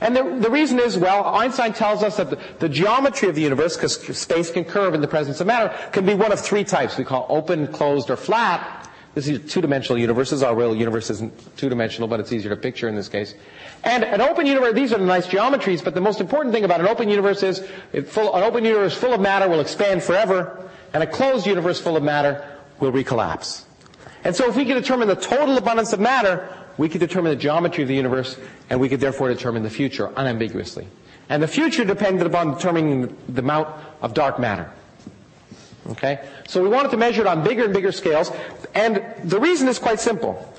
[0.00, 3.42] And the, the, reason is, well, Einstein tells us that the, the geometry of the
[3.42, 6.64] universe, because space can curve in the presence of matter, can be one of three
[6.64, 6.98] types.
[6.98, 8.90] We call open, closed, or flat.
[9.14, 10.42] This is two-dimensional universes.
[10.42, 13.34] Our real universe isn't two-dimensional, but it's easier to picture in this case.
[13.82, 16.80] And an open universe, these are the nice geometries, but the most important thing about
[16.80, 17.66] an open universe is
[18.08, 21.96] full, an open universe full of matter will expand forever, and a closed universe full
[21.96, 22.46] of matter
[22.78, 23.64] will recollapse.
[24.22, 27.36] And so if we can determine the total abundance of matter, we could determine the
[27.36, 28.38] geometry of the universe,
[28.70, 30.86] and we could therefore determine the future unambiguously.
[31.28, 33.68] And the future depended upon determining the amount
[34.02, 34.70] of dark matter.
[35.90, 36.20] Okay?
[36.48, 38.30] So we wanted to measure it on bigger and bigger scales,
[38.74, 40.52] and the reason is quite simple.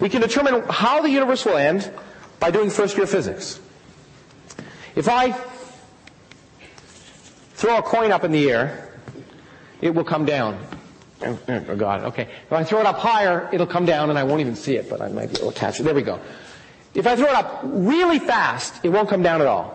[0.00, 1.90] We can determine how the universe will end
[2.40, 3.60] by doing first year physics.
[4.94, 5.32] If I
[7.54, 8.88] throw a coin up in the air,
[9.80, 10.58] it will come down.
[11.20, 12.22] Oh, God, okay.
[12.22, 14.88] If I throw it up higher, it'll come down and I won't even see it,
[14.88, 15.82] but I might be able to catch it.
[15.82, 16.20] There we go.
[16.94, 19.74] If I throw it up really fast, it won't come down at all.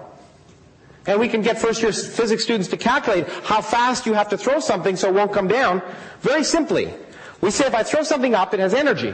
[1.05, 4.37] And we can get first year physics students to calculate how fast you have to
[4.37, 5.81] throw something so it won't come down.
[6.21, 6.93] Very simply.
[7.41, 9.13] We say if I throw something up, it has energy.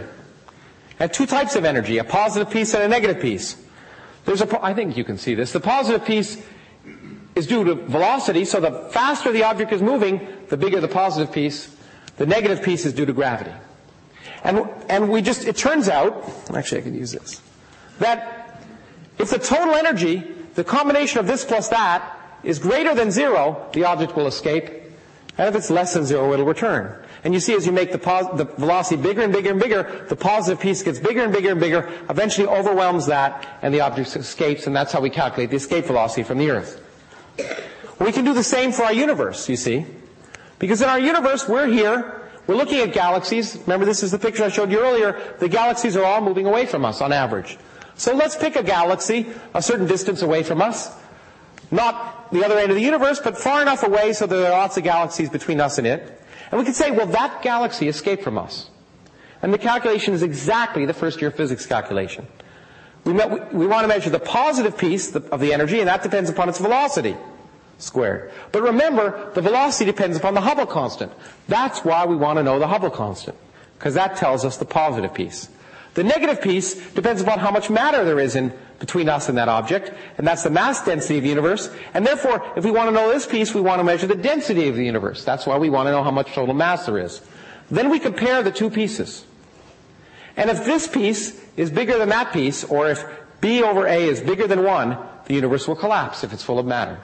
[0.99, 3.55] And two types of energy, a positive piece and a negative piece.
[4.25, 5.51] There's a, I think you can see this.
[5.51, 6.37] The positive piece
[7.35, 11.33] is due to velocity, so the faster the object is moving, the bigger the positive
[11.33, 11.75] piece,
[12.19, 13.53] the negative piece is due to gravity.
[14.43, 17.41] And, and we just, it turns out, actually I can use this,
[17.99, 18.61] that
[19.17, 20.19] if the total energy,
[20.55, 24.69] the combination of this plus that, is greater than zero, the object will escape.
[25.37, 26.93] And if it's less than zero, it'll return.
[27.23, 30.05] And you see as you make the, pos- the velocity bigger and bigger and bigger,
[30.09, 34.15] the positive piece gets bigger and bigger and bigger, eventually overwhelms that, and the object
[34.15, 36.81] escapes, and that's how we calculate the escape velocity from the Earth.
[37.99, 39.85] We can do the same for our universe, you see.
[40.59, 43.57] Because in our universe, we're here, we're looking at galaxies.
[43.61, 45.35] Remember, this is the picture I showed you earlier.
[45.39, 47.57] The galaxies are all moving away from us on average.
[47.95, 50.91] So let's pick a galaxy a certain distance away from us.
[51.71, 54.77] Not the other end of the universe, but far enough away so there are lots
[54.77, 56.21] of galaxies between us and it.
[56.51, 58.69] And we can say, well, that galaxy escaped from us.
[59.41, 62.27] And the calculation is exactly the first year physics calculation.
[63.05, 66.29] We, met, we, want to measure the positive piece of the energy, and that depends
[66.29, 67.15] upon its velocity
[67.79, 68.31] squared.
[68.51, 71.11] But remember, the velocity depends upon the Hubble constant.
[71.47, 73.37] That's why we want to know the Hubble constant,
[73.77, 75.49] because that tells us the positive piece.
[75.95, 79.49] The negative piece depends upon how much matter there is in between us and that
[79.49, 81.69] object, and that's the mass density of the universe.
[81.93, 84.69] And therefore, if we want to know this piece, we want to measure the density
[84.69, 85.25] of the universe.
[85.25, 87.21] That's why we want to know how much total mass there is.
[87.71, 89.25] Then we compare the two pieces.
[90.37, 93.03] And if this piece is bigger than that piece, or if
[93.41, 96.65] B over A is bigger than 1, the universe will collapse if it's full of
[96.65, 96.99] matter.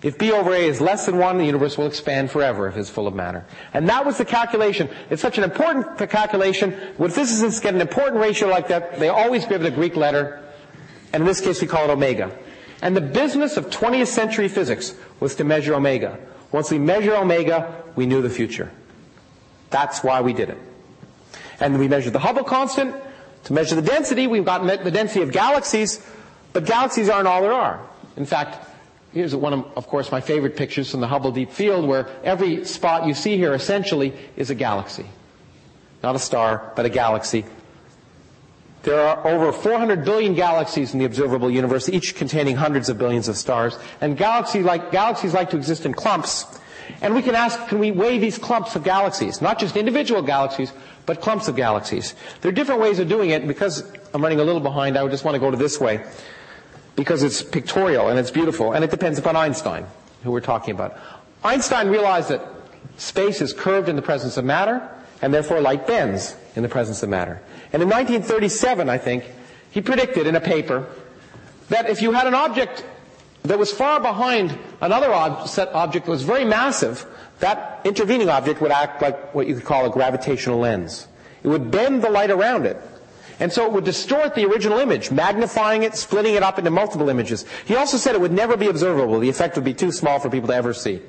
[0.00, 2.88] If B over A is less than 1, the universe will expand forever if it's
[2.88, 3.44] full of matter.
[3.74, 4.88] And that was the calculation.
[5.10, 6.72] It's such an important calculation.
[6.98, 10.40] When physicists get an important ratio like that, they always give it a Greek letter.
[11.12, 12.30] And in this case, we call it omega.
[12.80, 16.18] And the business of 20th century physics was to measure omega.
[16.52, 18.70] Once we measure omega, we knew the future.
[19.70, 20.58] That's why we did it.
[21.58, 22.94] And we measured the Hubble constant.
[23.44, 26.04] To measure the density, we've got the density of galaxies,
[26.52, 27.80] but galaxies aren't all there are.
[28.16, 28.64] In fact,
[29.12, 32.64] here's one of, of course, my favorite pictures from the Hubble Deep Field where every
[32.64, 35.06] spot you see here essentially is a galaxy.
[36.02, 37.44] Not a star, but a galaxy.
[38.82, 43.28] There are over 400 billion galaxies in the observable universe, each containing hundreds of billions
[43.28, 43.76] of stars.
[44.00, 46.46] And galaxy like, galaxies like to exist in clumps.
[47.02, 49.42] And we can ask, can we weigh these clumps of galaxies?
[49.42, 50.72] Not just individual galaxies,
[51.06, 52.14] but clumps of galaxies.
[52.40, 53.46] There are different ways of doing it.
[53.46, 53.82] Because
[54.14, 56.04] I'm running a little behind, I would just want to go to this way.
[56.98, 58.72] Because it's pictorial and it's beautiful.
[58.72, 59.86] And it depends upon Einstein,
[60.24, 60.98] who we're talking about.
[61.44, 62.42] Einstein realized that
[62.96, 64.82] space is curved in the presence of matter,
[65.22, 67.40] and therefore light bends in the presence of matter.
[67.72, 69.22] And in 1937, I think,
[69.70, 70.88] he predicted in a paper
[71.68, 72.84] that if you had an object
[73.44, 77.06] that was far behind another ob- object that was very massive,
[77.38, 81.06] that intervening object would act like what you could call a gravitational lens.
[81.44, 82.76] It would bend the light around it.
[83.40, 87.08] And so it would distort the original image, magnifying it, splitting it up into multiple
[87.08, 87.44] images.
[87.66, 89.20] He also said it would never be observable.
[89.20, 91.00] The effect would be too small for people to ever see.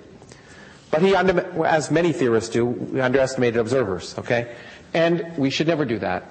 [0.91, 4.55] But he, under, as many theorists do, underestimated observers, okay?
[4.93, 6.23] And we should never do that.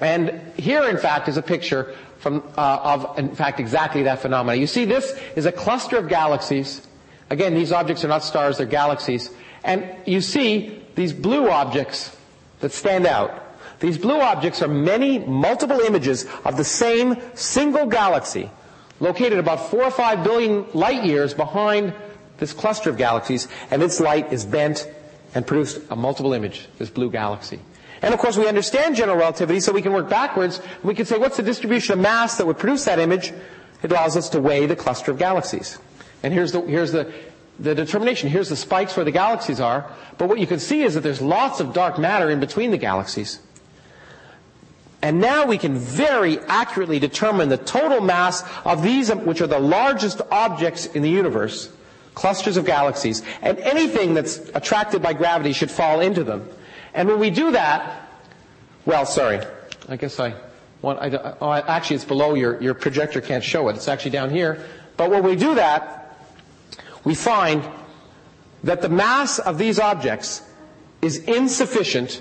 [0.00, 4.60] And here, in fact, is a picture from, uh, of, in fact, exactly that phenomenon.
[4.60, 6.86] You see, this is a cluster of galaxies.
[7.30, 9.30] Again, these objects are not stars, they're galaxies.
[9.64, 12.16] And you see these blue objects
[12.60, 13.44] that stand out.
[13.80, 18.50] These blue objects are many multiple images of the same single galaxy
[19.00, 21.92] located about four or five billion light years behind
[22.38, 24.90] this cluster of galaxies, and its light is bent
[25.34, 27.60] and produced a multiple image, this blue galaxy.
[28.00, 30.60] And of course, we understand general relativity, so we can work backwards.
[30.82, 33.32] We can say, what's the distribution of mass that would produce that image?
[33.82, 35.78] It allows us to weigh the cluster of galaxies.
[36.22, 37.12] And here's the, here's the,
[37.58, 38.28] the determination.
[38.28, 39.90] Here's the spikes where the galaxies are.
[40.16, 42.78] But what you can see is that there's lots of dark matter in between the
[42.78, 43.40] galaxies.
[45.00, 49.58] And now we can very accurately determine the total mass of these, which are the
[49.60, 51.70] largest objects in the universe,
[52.14, 56.48] clusters of galaxies, and anything that's attracted by gravity should fall into them.
[56.94, 58.08] And when we do that,
[58.86, 59.40] well, sorry,
[59.88, 60.34] I guess I
[60.82, 63.76] want, I, oh, actually it's below your, your projector can't show it.
[63.76, 64.64] It's actually down here.
[64.96, 66.16] But when we do that,
[67.04, 67.62] we find
[68.64, 70.42] that the mass of these objects
[71.02, 72.20] is insufficient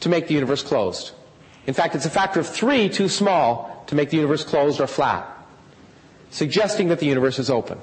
[0.00, 1.12] to make the universe closed.
[1.66, 4.86] In fact, it's a factor of three too small to make the universe closed or
[4.86, 5.26] flat,
[6.30, 7.78] suggesting that the universe is open.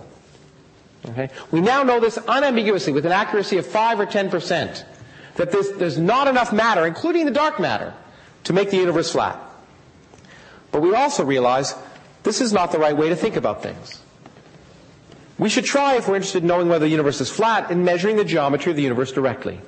[1.05, 1.29] Okay?
[1.51, 4.85] We now know this unambiguously with an accuracy of 5 or 10 percent
[5.35, 7.93] that there's, there's not enough matter, including the dark matter,
[8.45, 9.39] to make the universe flat.
[10.71, 11.75] But we also realize
[12.23, 14.01] this is not the right way to think about things.
[15.37, 18.15] We should try, if we're interested in knowing whether the universe is flat, in measuring
[18.17, 19.61] the geometry of the universe directly.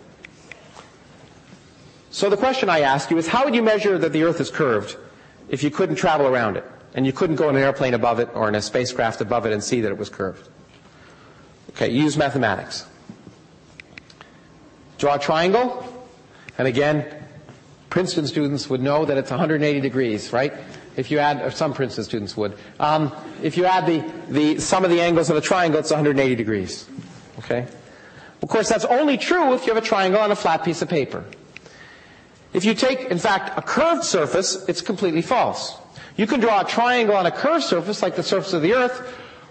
[2.11, 4.49] So the question I ask you is how would you measure that the Earth is
[4.49, 4.97] curved
[5.49, 8.29] if you couldn't travel around it and you couldn't go in an airplane above it
[8.33, 10.49] or in a spacecraft above it and see that it was curved?
[11.71, 12.85] Okay, use mathematics.
[14.97, 15.85] Draw a triangle,
[16.57, 17.05] and again,
[17.89, 20.53] Princeton students would know that it's 180 degrees, right?
[20.97, 22.57] If you add, some Princeton students would.
[22.79, 26.35] Um, if you add the, the sum of the angles of a triangle, it's 180
[26.35, 26.87] degrees.
[27.39, 27.65] Okay?
[28.41, 30.89] Of course, that's only true if you have a triangle on a flat piece of
[30.89, 31.23] paper.
[32.53, 35.75] If you take, in fact, a curved surface, it's completely false.
[36.17, 38.99] You can draw a triangle on a curved surface, like the surface of the Earth,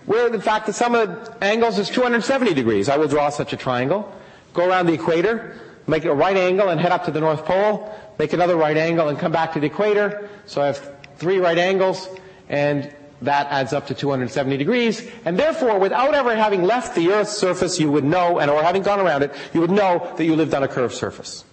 [0.07, 2.89] where, in fact, the sum of the angles is 270 degrees.
[2.89, 4.13] I will draw such a triangle
[4.59, 7.95] go around the equator, make a right angle and head up to the North Pole,
[8.19, 10.29] make another right angle and come back to the equator.
[10.47, 12.09] So I have three right angles
[12.49, 12.93] and
[13.23, 15.09] that adds up to 270 degrees.
[15.25, 18.83] And therefore, without ever having left the Earth's surface, you would know, and or having
[18.83, 21.45] gone around it, you would know that you lived on a curved surface.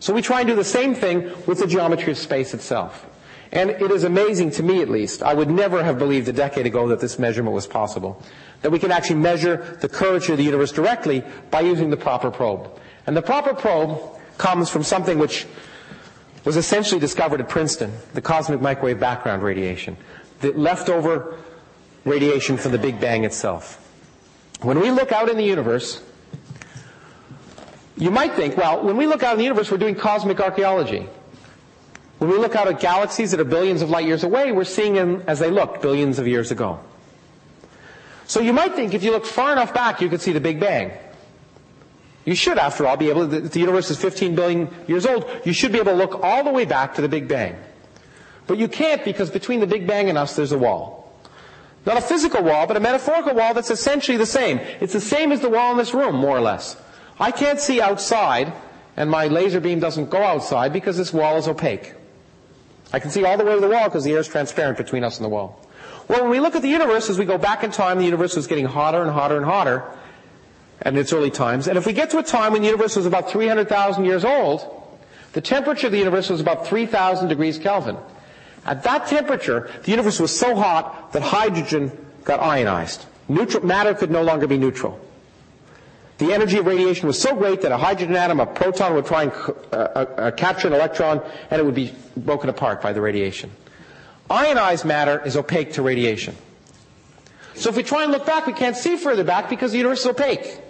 [0.00, 3.06] So we try and do the same thing with the geometry of space itself.
[3.52, 5.22] And it is amazing to me at least.
[5.22, 8.20] I would never have believed a decade ago that this measurement was possible
[8.62, 12.30] that we can actually measure the curvature of the universe directly by using the proper
[12.30, 12.68] probe.
[13.06, 14.00] And the proper probe
[14.38, 15.46] comes from something which
[16.44, 19.96] was essentially discovered at Princeton, the cosmic microwave background radiation,
[20.40, 21.36] the leftover
[22.04, 23.82] radiation from the Big Bang itself.
[24.62, 26.02] When we look out in the universe,
[27.96, 31.08] you might think, well, when we look out in the universe, we're doing cosmic archaeology.
[32.18, 34.94] When we look out at galaxies that are billions of light years away, we're seeing
[34.94, 36.80] them as they looked billions of years ago.
[38.26, 40.58] So you might think if you look far enough back, you could see the Big
[40.58, 40.92] Bang.
[42.24, 45.52] You should, after all, be able to, the universe is 15 billion years old, you
[45.52, 47.56] should be able to look all the way back to the Big Bang.
[48.46, 51.12] But you can't because between the Big Bang and us, there's a wall.
[51.84, 54.58] Not a physical wall, but a metaphorical wall that's essentially the same.
[54.80, 56.76] It's the same as the wall in this room, more or less.
[57.18, 58.52] I can't see outside,
[58.96, 61.94] and my laser beam doesn't go outside because this wall is opaque.
[62.92, 65.02] I can see all the way to the wall because the air is transparent between
[65.02, 65.60] us and the wall.
[66.08, 68.36] Well, when we look at the universe, as we go back in time, the universe
[68.36, 69.84] was getting hotter and hotter and hotter
[70.84, 71.66] in its early times.
[71.66, 74.72] And if we get to a time when the universe was about 300,000 years old,
[75.32, 77.96] the temperature of the universe was about 3,000 degrees Kelvin.
[78.64, 81.90] At that temperature, the universe was so hot that hydrogen
[82.24, 83.04] got ionized.
[83.28, 85.00] Neutral, matter could no longer be neutral.
[86.18, 89.24] The energy of radiation was so great that a hydrogen atom, a proton, would try
[89.24, 89.78] and uh, uh,
[90.16, 93.50] uh, capture an electron and it would be broken apart by the radiation.
[94.30, 96.34] Ionized matter is opaque to radiation.
[97.54, 100.00] So if we try and look back, we can't see further back because the universe
[100.00, 100.60] is opaque.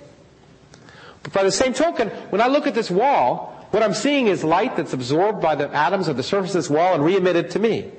[1.22, 4.44] But by the same token, when I look at this wall, what I'm seeing is
[4.44, 7.58] light that's absorbed by the atoms of the surface of this wall and re-emitted to
[7.58, 7.90] me.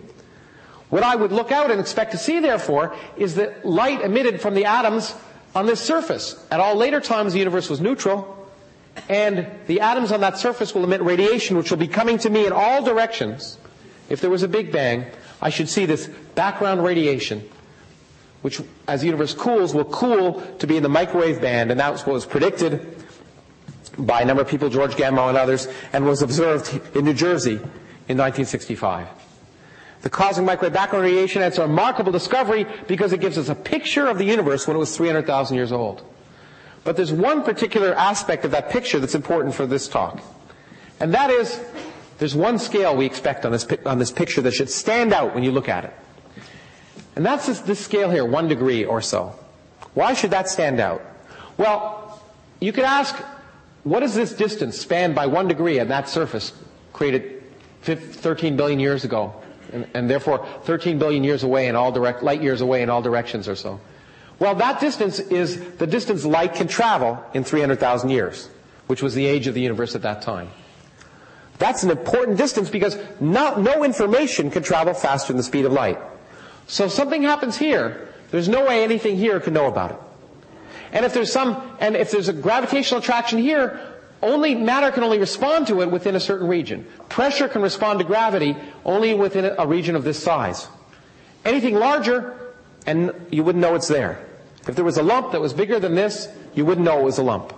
[0.89, 4.53] What I would look out and expect to see, therefore, is the light emitted from
[4.53, 5.13] the atoms
[5.57, 6.35] on this surface.
[6.51, 8.47] At all later times, the universe was neutral,
[9.09, 12.45] and the atoms on that surface will emit radiation, which will be coming to me
[12.45, 13.57] in all directions.
[14.07, 15.07] If there was a Big Bang,
[15.41, 16.05] I should see this
[16.35, 17.41] background radiation,
[18.43, 22.05] which, as the universe cools, will cool to be in the microwave band, and that's
[22.05, 23.03] what was predicted
[23.97, 27.55] by a number of people, George Gamow and others, and was observed in New Jersey
[28.07, 29.07] in 1965.
[30.07, 34.07] The cosmic microwave background radiation, it's a remarkable discovery because it gives us a picture
[34.07, 36.01] of the universe when it was 300,000 years old.
[36.85, 40.21] But there's one particular aspect of that picture that's important for this talk.
[41.01, 41.59] And that is,
[42.19, 45.43] there's one scale we expect on this, on this picture that should stand out when
[45.43, 45.93] you look at it.
[47.17, 49.35] And that's this, this scale here, one degree or so.
[49.93, 51.01] Why should that stand out?
[51.57, 52.23] Well,
[52.61, 53.13] you could ask,
[53.83, 56.53] what is this distance spanned by one degree and that surface
[56.93, 57.43] created
[57.83, 59.35] 13 billion years ago?
[59.74, 63.01] And, and, therefore 13 billion years away in all direct, light years away in all
[63.01, 63.80] directions or so.
[64.39, 68.49] Well, that distance is the distance light can travel in 300,000 years,
[68.88, 70.49] which was the age of the universe at that time.
[71.59, 75.74] That's an important distance because not, no information can travel faster than the speed of
[75.74, 75.97] light.
[76.68, 79.97] So if something happens here, there's no way anything here can know about it.
[80.91, 83.80] And if there's some, and if there's a gravitational attraction here,
[84.22, 86.86] only matter can only respond to it within a certain region.
[87.09, 88.55] Pressure can respond to gravity
[88.86, 90.68] only within a region of this size.
[91.45, 92.38] Anything larger,
[92.86, 94.26] and you wouldn't know it's there.
[94.68, 97.20] If there was a lump that was bigger than this, you wouldn't know it was
[97.20, 97.53] a lump.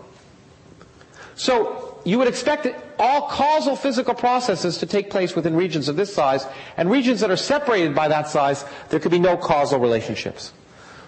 [1.36, 2.68] So you would expect
[3.00, 6.46] all causal physical processes to take place within regions of this size,
[6.76, 10.52] and regions that are separated by that size, there could be no causal relationships.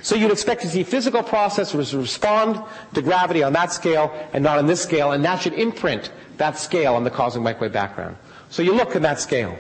[0.02, 2.62] So you'd expect to see physical processes respond
[2.94, 6.58] to gravity on that scale and not on this scale, and that should imprint that
[6.58, 8.18] scale on the cosmic microwave background.
[8.50, 9.58] So you look at that scale.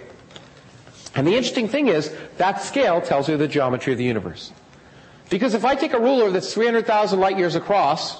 [1.13, 4.51] And the interesting thing is, that scale tells you the geometry of the universe.
[5.29, 8.17] Because if I take a ruler that's 300,000 light years across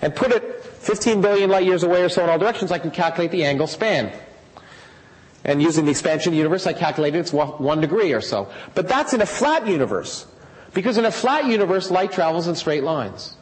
[0.00, 2.90] and put it 15 billion light years away or so in all directions, I can
[2.90, 4.12] calculate the angle span.
[5.44, 8.50] And using the expansion of the universe, I calculated it's one degree or so.
[8.74, 10.26] But that's in a flat universe.
[10.78, 13.34] Because in a flat universe, light travels in straight lines.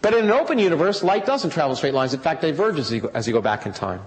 [0.00, 2.14] But in an open universe, light doesn't travel straight lines.
[2.14, 4.00] In fact, diverges as you go back in time.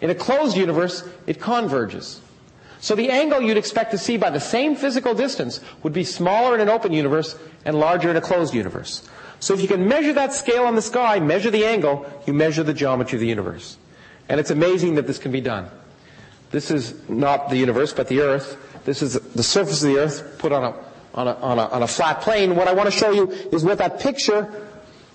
[0.00, 2.20] In a closed universe, it converges.
[2.80, 6.54] So the angle you'd expect to see by the same physical distance would be smaller
[6.54, 9.02] in an open universe and larger in a closed universe.
[9.40, 12.62] So if you can measure that scale on the sky, measure the angle, you measure
[12.62, 13.76] the geometry of the universe.
[14.28, 15.68] And it's amazing that this can be done.
[16.52, 18.56] This is not the universe, but the Earth.
[18.88, 20.74] This is the surface of the Earth put on a,
[21.12, 22.56] on a, on a, on a flat plane.
[22.56, 24.50] What I want to show you is what that picture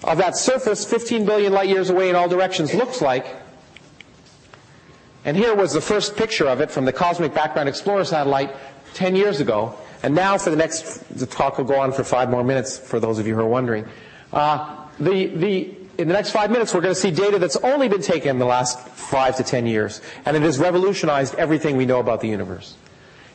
[0.04, 3.26] of that surface 15 billion light years away in all directions looks like.
[5.26, 8.56] And here was the first picture of it from the Cosmic Background Explorer satellite
[8.94, 9.76] 10 years ago.
[10.04, 13.00] And now for the next, the talk will go on for five more minutes for
[13.00, 13.88] those of you who are wondering.
[14.32, 17.90] Uh, the, the, in the next five minutes, we're going to see data that's only
[17.90, 20.00] been taken in the last five to ten years.
[20.28, 22.76] And it has revolutionized everything we know about the universe.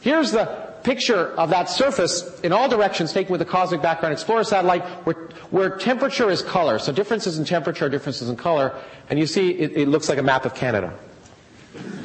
[0.00, 4.44] Here's the picture of that surface in all directions taken with the Cosmic Background Explorer
[4.44, 6.78] satellite where, where temperature is color.
[6.78, 8.74] So differences in temperature are differences in color.
[9.10, 10.94] And you see it, it looks like a map of Canada.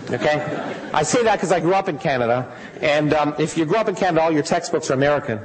[0.10, 0.90] Okay?
[0.94, 2.52] I say that because I grew up in Canada.
[2.82, 5.40] And um, if you grew up in Canada, all your textbooks are American.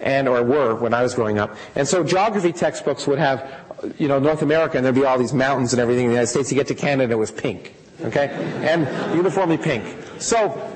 [0.00, 1.56] And, or were when I was growing up.
[1.74, 3.48] And so geography textbooks would have,
[3.96, 6.30] you know, North America and there'd be all these mountains and everything in the United
[6.30, 6.50] States.
[6.50, 7.74] You get to Canada, it was pink.
[8.02, 8.28] Okay?
[8.62, 9.84] And uniformly pink.
[10.18, 10.73] So,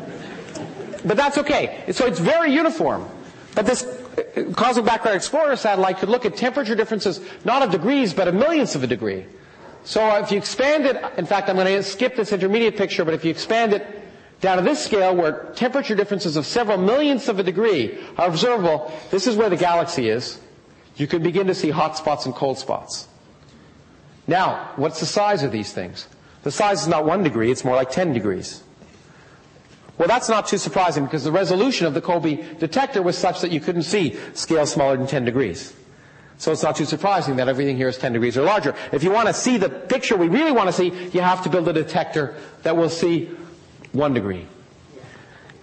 [1.04, 1.84] but that's okay.
[1.92, 3.08] So it's very uniform.
[3.54, 8.14] But this uh, Cosmic Background Explorer satellite could look at temperature differences, not of degrees,
[8.14, 9.26] but of millionths of a degree.
[9.84, 13.14] So if you expand it, in fact, I'm going to skip this intermediate picture, but
[13.14, 13.86] if you expand it
[14.40, 18.92] down to this scale where temperature differences of several millionths of a degree are observable,
[19.10, 20.38] this is where the galaxy is,
[20.96, 23.08] you can begin to see hot spots and cold spots.
[24.26, 26.06] Now, what's the size of these things?
[26.42, 28.62] The size is not one degree, it's more like 10 degrees.
[29.98, 33.50] Well, that's not too surprising because the resolution of the COBE detector was such that
[33.50, 35.74] you couldn't see scales smaller than 10 degrees.
[36.38, 38.74] So it's not too surprising that everything here is 10 degrees or larger.
[38.92, 41.50] If you want to see the picture we really want to see, you have to
[41.50, 43.28] build a detector that will see
[43.92, 44.46] one degree.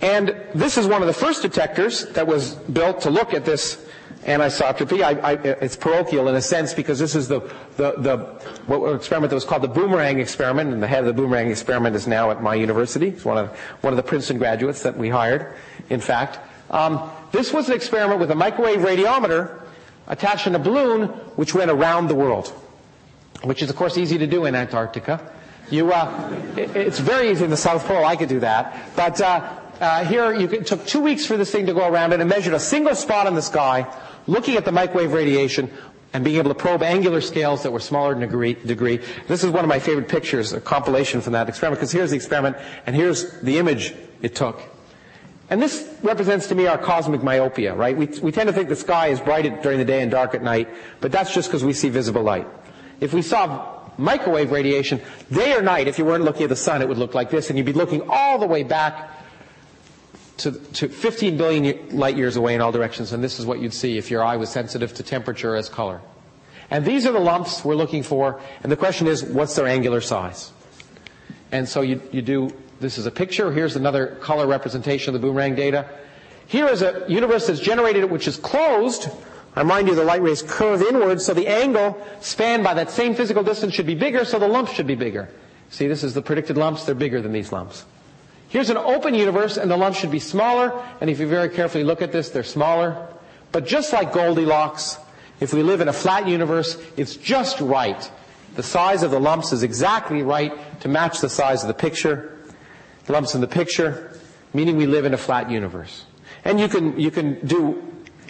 [0.02, 3.84] And this is one of the first detectors that was built to look at this
[4.26, 5.04] anisotropy.
[5.04, 7.42] I, I, it's parochial in a sense because this is the,
[7.78, 8.18] the, the
[8.68, 11.96] what experiment that was called the boomerang experiment, and the head of the boomerang experiment
[11.96, 13.12] is now at my university.
[13.12, 15.54] He's one of, one of the Princeton graduates that we hired,
[15.90, 16.40] in fact.
[16.72, 19.62] Um, this was an experiment with a microwave radiometer
[20.08, 22.50] attached in a balloon which went around the world,
[23.44, 25.32] which is, of course, easy to do in Antarctica.
[25.70, 28.06] You, uh, it, it's very easy in the South Pole.
[28.06, 28.96] I could do that.
[28.96, 29.50] But uh,
[29.80, 32.26] uh, here, you it took two weeks for this thing to go around and it
[32.26, 33.86] measured a single spot in the sky,
[34.28, 35.72] looking at the microwave radiation
[36.14, 39.00] and being able to probe angular scales that were smaller than a degree, degree.
[39.28, 42.16] This is one of my favorite pictures, a compilation from that experiment, because here's the
[42.16, 44.62] experiment and here's the image it took.
[45.50, 47.96] And this represents to me our cosmic myopia, right?
[47.96, 50.42] We, we tend to think the sky is bright during the day and dark at
[50.42, 50.70] night,
[51.02, 52.48] but that's just because we see visible light.
[53.02, 56.82] If we saw microwave radiation, day or night, if you weren't looking at the sun,
[56.82, 59.12] it would look like this, and you'd be looking all the way back
[60.38, 63.74] to, to 15 billion light years away in all directions, and this is what you'd
[63.74, 66.02] see if your eye was sensitive to temperature as color.
[66.70, 70.02] And these are the lumps we're looking for, and the question is, what's their angular
[70.02, 70.52] size?
[71.52, 72.50] And so you, you do,
[72.80, 75.88] this is a picture, here's another color representation of the boomerang data.
[76.48, 79.10] Here is a universe that's generated which is closed.
[79.56, 83.16] I remind you the light rays curve inward, so the angle spanned by that same
[83.16, 85.30] physical distance should be bigger, so the lumps should be bigger.
[85.70, 87.86] See, this is the predicted lumps, they're bigger than these lumps.
[88.56, 91.84] Here's an open universe, and the lumps should be smaller, and if you very carefully
[91.84, 93.06] look at this, they're smaller.
[93.52, 94.98] But just like Goldilocks,
[95.42, 98.10] if we live in a flat universe, it's just right.
[98.56, 102.40] The size of the lumps is exactly right to match the size of the picture.
[103.08, 104.18] The lumps in the picture,
[104.54, 106.06] meaning we live in a flat universe.
[106.46, 107.84] And you can, you can do,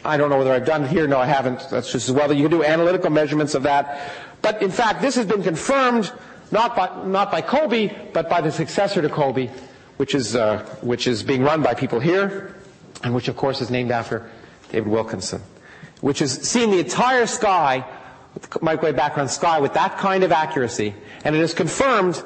[0.03, 2.33] I don't know whether I've done it here, no I haven't, that's just as well,
[2.33, 4.11] you can do analytical measurements of that.
[4.41, 6.11] But in fact, this has been confirmed
[6.49, 9.51] not by, not by COBE, but by the successor to COBE,
[9.97, 12.55] which is, uh, which is being run by people here,
[13.03, 14.29] and which of course is named after
[14.71, 15.41] David Wilkinson,
[16.01, 17.85] which is seeing the entire sky,
[18.61, 20.93] microwave background sky, with that kind of accuracy,
[21.23, 22.21] and it is confirmed,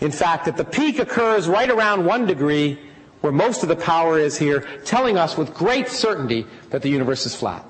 [0.00, 2.78] in fact, that the peak occurs right around one degree,
[3.20, 7.26] where most of the power is here, telling us with great certainty that the universe
[7.26, 7.64] is flat.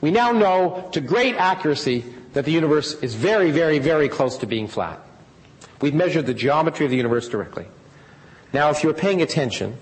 [0.00, 4.46] We now know to great accuracy that the universe is very, very, very close to
[4.46, 5.00] being flat.
[5.80, 7.66] We've measured the geometry of the universe directly.
[8.52, 9.76] Now, if you were paying attention,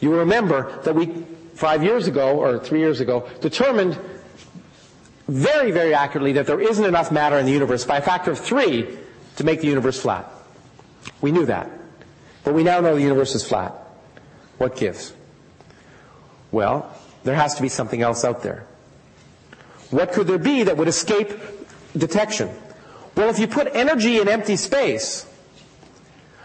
[0.00, 1.06] you remember that we,
[1.54, 3.98] five years ago, or three years ago, determined
[5.28, 8.38] very, very accurately that there isn't enough matter in the universe by a factor of
[8.38, 8.98] three
[9.36, 10.30] to make the universe flat.
[11.20, 11.70] We knew that.
[12.44, 13.72] But we now know the universe is flat.
[14.58, 15.12] What gives?
[16.50, 16.90] Well,
[17.24, 18.66] there has to be something else out there.
[19.90, 21.30] What could there be that would escape
[21.96, 22.50] detection?
[23.14, 25.26] Well, if you put energy in empty space,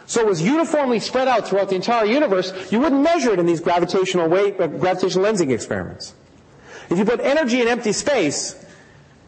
[0.08, 3.46] so it was uniformly spread out throughout the entire universe, you wouldn't measure it in
[3.46, 6.16] these gravitational, wave, uh, gravitational lensing experiments.
[6.90, 8.56] If you put energy in empty space,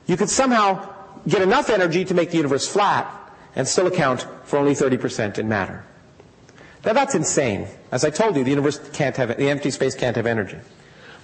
[0.08, 0.88] you could somehow
[1.28, 3.14] get enough energy to make the universe flat
[3.58, 5.84] and still account for only 30% in matter.
[6.86, 7.68] Now that's insane.
[7.92, 10.60] As I told you, the universe can't have, the empty space can't have energy.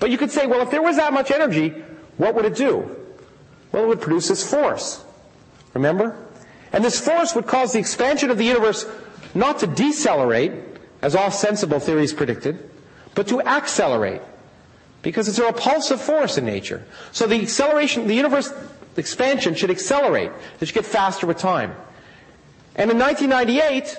[0.02, 1.69] But you could say, well, if there was that much energy,
[2.18, 2.94] what would it do?
[3.72, 5.02] Well, it would produce this force.
[5.73, 6.18] Remember?
[6.73, 8.86] And this force would cause the expansion of the universe
[9.36, 10.53] not to decelerate,
[11.02, 12.70] as all sensible theories predicted,
[13.14, 14.22] but to accelerate.
[15.02, 16.84] Because it's a repulsive force in nature.
[17.12, 18.52] So the acceleration, the universe
[18.98, 20.32] expansion should accelerate.
[20.60, 21.76] It should get faster with time.
[22.76, 23.98] And in 1998,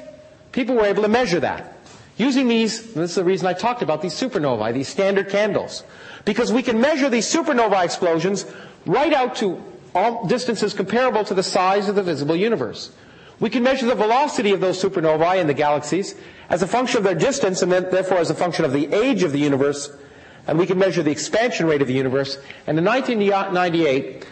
[0.53, 1.77] people were able to measure that.
[2.17, 5.85] Using these, this is the reason I talked about these supernovae, these standard candles.
[6.25, 8.47] Because we can measure these supernova explosions
[8.87, 9.63] right out to
[9.95, 12.91] all distances comparable to the size of the visible universe.
[13.39, 16.15] We can measure the velocity of those supernovae in the galaxies
[16.49, 19.23] as a function of their distance and then, therefore as a function of the age
[19.23, 19.91] of the universe.
[20.47, 22.39] And we can measure the expansion rate of the universe.
[22.67, 24.27] And in 1998,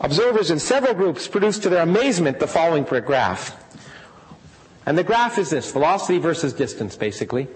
[0.00, 3.56] observers in several groups produced to their amazement the following graph.
[4.84, 7.48] And the graph is this, velocity versus distance, basically.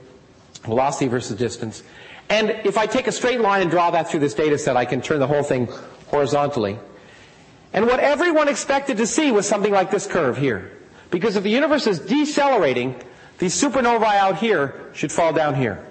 [0.62, 1.82] Velocity versus distance.
[2.30, 4.84] And if I take a straight line and draw that through this data set, I
[4.84, 5.68] can turn the whole thing
[6.06, 6.78] horizontally.
[7.72, 10.77] And what everyone expected to see was something like this curve here.
[11.10, 12.94] Because if the universe is decelerating,
[13.38, 15.84] These supernovae out here should fall down here.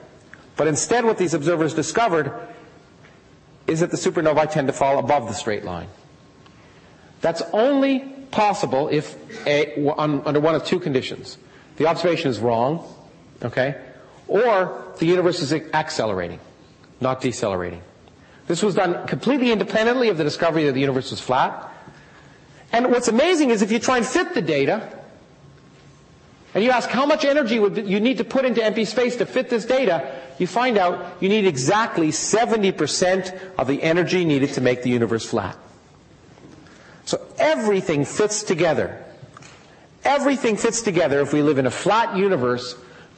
[0.55, 2.31] But instead what these observers discovered
[3.67, 5.87] is that the supernovae tend to fall above the straight line.
[7.21, 7.99] That's only
[8.31, 9.15] possible if
[9.47, 11.37] a, on, under one of two conditions.
[11.77, 12.85] The observation is wrong,
[13.43, 13.79] okay,
[14.27, 16.39] or the universe is accelerating,
[16.99, 17.81] not decelerating.
[18.47, 21.71] This was done completely independently of the discovery that the universe was flat.
[22.71, 24.96] And what's amazing is if you try and fit the data,
[26.53, 29.25] and you ask how much energy would you need to put into empty space to
[29.25, 34.61] fit this data, you find out you need exactly 70% of the energy needed to
[34.61, 35.57] make the universe flat.
[37.05, 39.03] So everything fits together.
[40.03, 42.75] Everything fits together if we live in a flat universe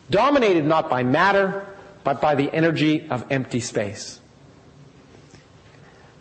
[0.09, 1.65] dominated not by matter,
[2.03, 4.19] but by the energy of empty space.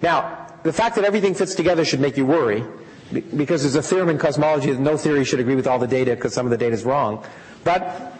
[0.02, 2.64] Now, the fact that everything fits together should make you worry,
[3.12, 6.14] because there's a theorem in cosmology that no theory should agree with all the data
[6.14, 7.24] because some of the data is wrong.
[7.64, 8.12] But,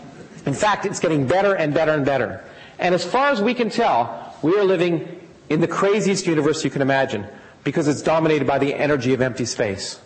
[0.47, 2.43] in fact, it's getting better and better and better.
[2.78, 6.70] And as far as we can tell, we are living in the craziest universe you
[6.70, 7.27] can imagine
[7.65, 10.01] because it's dominated by the energy of empty space.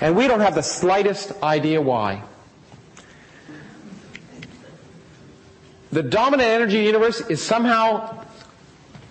[0.00, 2.22] And we don't have the slightest idea why.
[5.90, 8.24] The dominant energy of the universe is somehow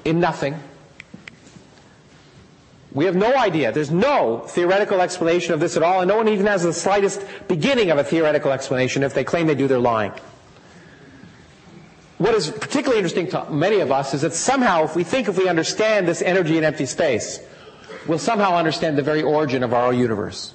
[0.05, 0.55] in nothing.
[2.93, 3.71] We have no idea.
[3.71, 7.23] There's no theoretical explanation of this at all, and no one even has the slightest
[7.47, 10.11] beginning of a theoretical explanation if they claim they do, they're lying.
[12.17, 15.37] What is particularly interesting to many of us is that somehow, if we think if
[15.37, 17.39] we understand this energy in empty space,
[18.07, 20.53] we'll somehow understand the very origin of our universe.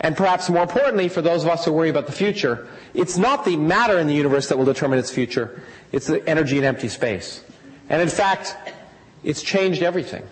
[0.00, 3.44] And perhaps more importantly, for those of us who worry about the future, it's not
[3.44, 5.60] the matter in the universe that will determine its future,
[5.90, 7.42] it's the energy in empty space.
[7.88, 8.56] And in fact,
[9.24, 10.22] it's changed everything.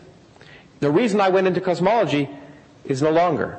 [0.80, 2.28] The reason I went into cosmology
[2.84, 3.58] is no longer.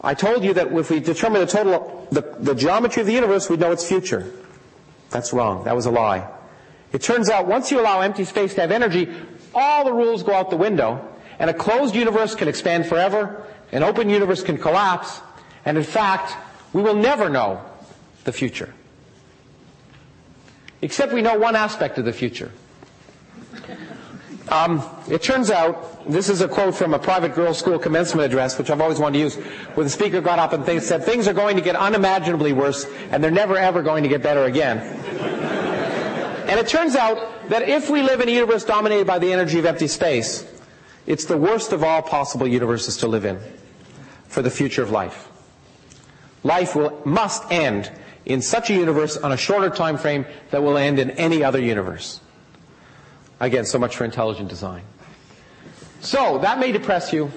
[0.00, 3.48] I told you that if we determine the total, the, the geometry of the universe,
[3.48, 4.30] we'd know its future.
[5.10, 5.64] That's wrong.
[5.64, 6.28] That was a lie.
[6.92, 9.08] It turns out once you allow empty space to have energy,
[9.54, 11.06] all the rules go out the window,
[11.38, 15.20] and a closed universe can expand forever, an open universe can collapse,
[15.64, 16.34] and in fact,
[16.72, 17.62] we will never know
[18.24, 18.72] the future.
[20.80, 22.50] Except we know one aspect of the future.
[24.52, 28.58] Um, it turns out, this is a quote from a private girls' school commencement address,
[28.58, 31.26] which I've always wanted to use, where the speaker got up and th- said, things
[31.26, 34.76] are going to get unimaginably worse, and they're never ever going to get better again.
[36.48, 39.58] and it turns out that if we live in a universe dominated by the energy
[39.58, 40.46] of empty space,
[41.06, 43.40] it's the worst of all possible universes to live in
[44.28, 45.30] for the future of life.
[46.44, 47.90] Life will, must end
[48.26, 51.58] in such a universe on a shorter time frame that will end in any other
[51.58, 52.20] universe.
[53.42, 54.82] Again, so much for intelligent design.
[56.00, 57.32] So, that may depress you,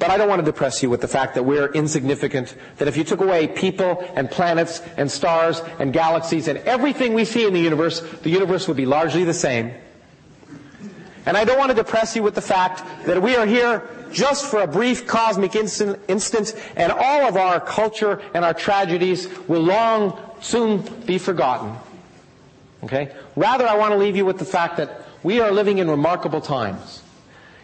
[0.00, 2.96] but I don't want to depress you with the fact that we're insignificant, that if
[2.96, 7.54] you took away people and planets and stars and galaxies and everything we see in
[7.54, 9.72] the universe, the universe would be largely the same.
[11.26, 14.46] And I don't want to depress you with the fact that we are here just
[14.46, 19.62] for a brief cosmic instant, instant, and all of our culture and our tragedies will
[19.62, 21.76] long soon be forgotten.
[22.82, 23.14] Okay?
[23.36, 26.40] Rather, I want to leave you with the fact that we are living in remarkable
[26.40, 27.02] times.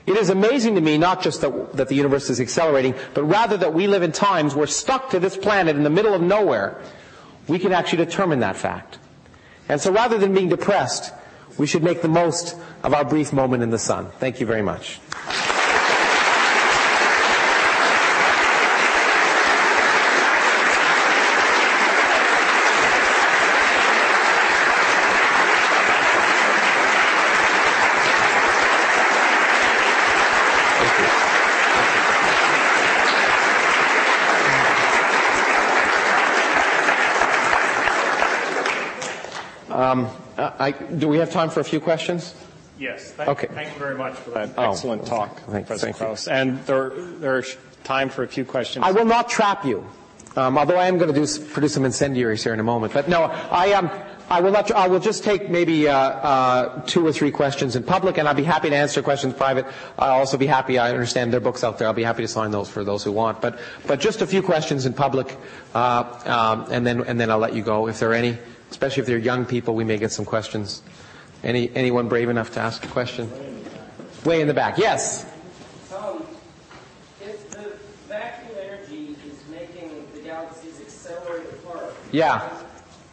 [0.07, 3.57] It is amazing to me not just that, that the universe is accelerating, but rather
[3.59, 6.81] that we live in times where stuck to this planet in the middle of nowhere,
[7.47, 8.99] we can actually determine that fact.
[9.69, 11.13] And so rather than being depressed,
[11.59, 14.09] we should make the most of our brief moment in the sun.
[14.19, 14.99] Thank you very much.
[40.61, 42.35] I, do we have time for a few questions?
[42.79, 43.13] Yes.
[43.13, 43.47] Thank, okay.
[43.49, 46.29] Thank you very much for that oh, excellent talk, thank, Professor Krauss.
[46.29, 48.85] And there, there's time for a few questions.
[48.85, 49.87] I will not trap you,
[50.37, 52.95] um, although I am going to do, produce some incendiaries here in a moment.
[52.95, 53.89] But no, I am.
[53.91, 54.01] Um,
[54.31, 54.71] I will not.
[54.71, 58.35] I will just take maybe uh, uh, two or three questions in public, and I'll
[58.35, 59.67] be happy to answer questions private.
[59.99, 60.79] I'll also be happy.
[60.79, 61.89] I understand there are books out there.
[61.89, 63.41] I'll be happy to sign those for those who want.
[63.41, 63.59] But
[63.89, 65.37] but just a few questions in public,
[65.75, 68.39] uh, um, and then and then I'll let you go if there are any.
[68.71, 70.83] Especially if they're young people, we may get some questions.
[71.43, 73.31] Any, anyone brave enough to ask a question?
[74.25, 74.79] Way in the back.
[74.79, 75.27] Yes.
[75.97, 76.27] Um,
[77.21, 77.73] if the
[78.09, 82.49] vacuum energy is making the galaxies accelerate apart, yeah.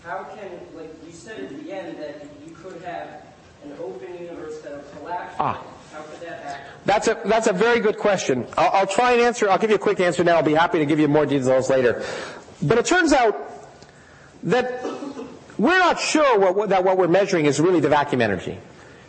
[0.03, 3.23] How can, like you said at the end, that you could have
[3.63, 5.35] an open universe that will collapse?
[5.39, 5.63] Ah.
[5.93, 6.61] How could that happen?
[6.85, 8.45] That's a that's a very good question.
[8.57, 9.49] I'll, I'll try and answer.
[9.49, 10.35] I'll give you a quick answer now.
[10.35, 12.03] I'll be happy to give you more details later.
[12.61, 13.35] But it turns out
[14.43, 14.83] that
[15.57, 18.57] we're not sure what, that what we're measuring is really the vacuum energy.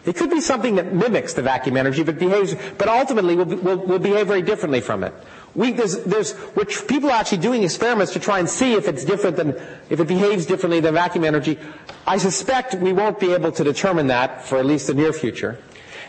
[0.05, 3.77] It could be something that mimics the vacuum energy, but behaves, but ultimately will, will,
[3.77, 5.13] will behave very differently from it.
[5.55, 9.05] We, there's, there's, which people are actually doing experiments to try and see if it's
[9.05, 9.61] different than,
[9.91, 11.59] if it behaves differently than vacuum energy.
[12.07, 15.59] I suspect we won't be able to determine that for at least the near future.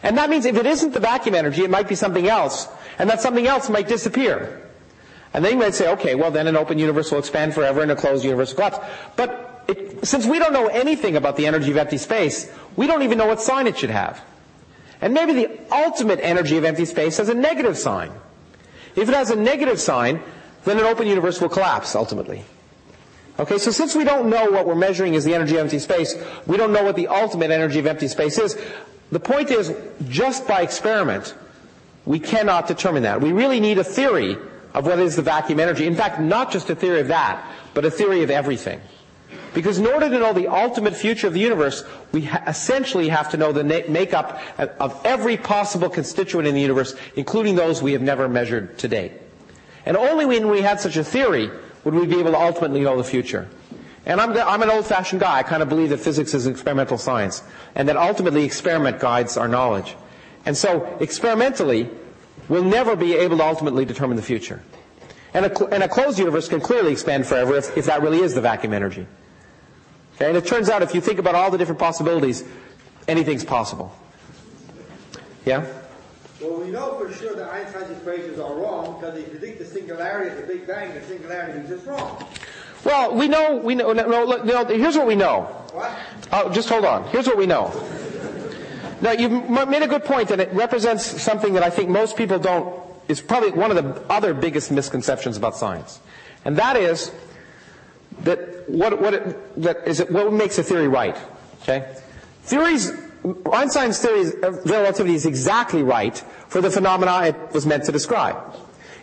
[0.04, 2.68] And that means if it isn't the vacuum energy, it might be something else,
[3.00, 4.62] and that something else might disappear.
[5.34, 7.92] And then you might say, okay, well then an open universe will expand forever and
[7.92, 8.80] a closed universe will collapse.
[9.16, 13.04] But it, since we don't know anything about the energy of empty space, we don't
[13.04, 14.22] even know what sign it should have.
[15.02, 18.12] And maybe the ultimate energy of empty space has a negative sign.
[18.96, 20.22] If it has a negative sign,
[20.66, 22.44] then an open universe will collapse ultimately.
[23.40, 26.16] Okay, so since we don't know what we're measuring is the energy of empty space,
[26.46, 28.58] we don't know what the ultimate energy of empty space is.
[29.12, 29.74] The point is,
[30.10, 31.34] just by experiment,
[32.06, 33.22] we cannot determine that.
[33.22, 34.38] We really need a theory
[34.74, 35.88] of what is the vacuum energy.
[35.88, 37.44] In fact, not just a theory of that,
[37.74, 38.82] but a theory of everything.
[39.54, 43.32] Because in order to know the ultimate future of the universe, we ha- essentially have
[43.32, 47.94] to know the na- makeup of every possible constituent in the universe, including those we
[47.94, 49.14] have never measured to date.
[49.86, 51.50] And only when we had such a theory
[51.84, 53.48] would we be able to ultimately know the future.
[54.06, 55.40] And I'm, I'm an old-fashioned guy.
[55.40, 57.44] I kind of believe that physics is experimental science,
[57.76, 59.96] and that ultimately experiment guides our knowledge.
[60.46, 61.90] And so, experimentally,
[62.48, 64.62] we'll never be able to ultimately determine the future.
[65.34, 68.34] And a, and a closed universe can clearly expand forever if, if that really is
[68.34, 69.06] the vacuum energy.
[70.20, 72.44] And it turns out if you think about all the different possibilities,
[73.08, 73.96] anything's possible.
[75.46, 75.66] Yeah?
[76.42, 80.32] Well, we know for sure that Einstein's equations are wrong because they predict the singularity
[80.32, 80.94] of the Big Bang.
[80.94, 82.26] The singularity is just wrong.
[82.86, 85.42] Well, we know, we know, no, no, no, here's what we know.
[85.74, 85.92] What?
[86.32, 87.04] Oh, just hold on.
[87.10, 87.74] Here's what we know.
[89.02, 92.40] Now, you've made a good point, and it represents something that I think most people
[92.40, 96.00] don't, is probably one of the other biggest misconceptions about science.
[96.46, 97.12] And that is
[98.24, 101.18] that what, what, that is it, what makes a theory right.
[101.64, 101.96] Okay?
[102.44, 102.92] Theories,
[103.52, 106.18] Einstein's theory of uh, relativity is exactly right
[106.48, 108.38] for the phenomena it was meant to describe.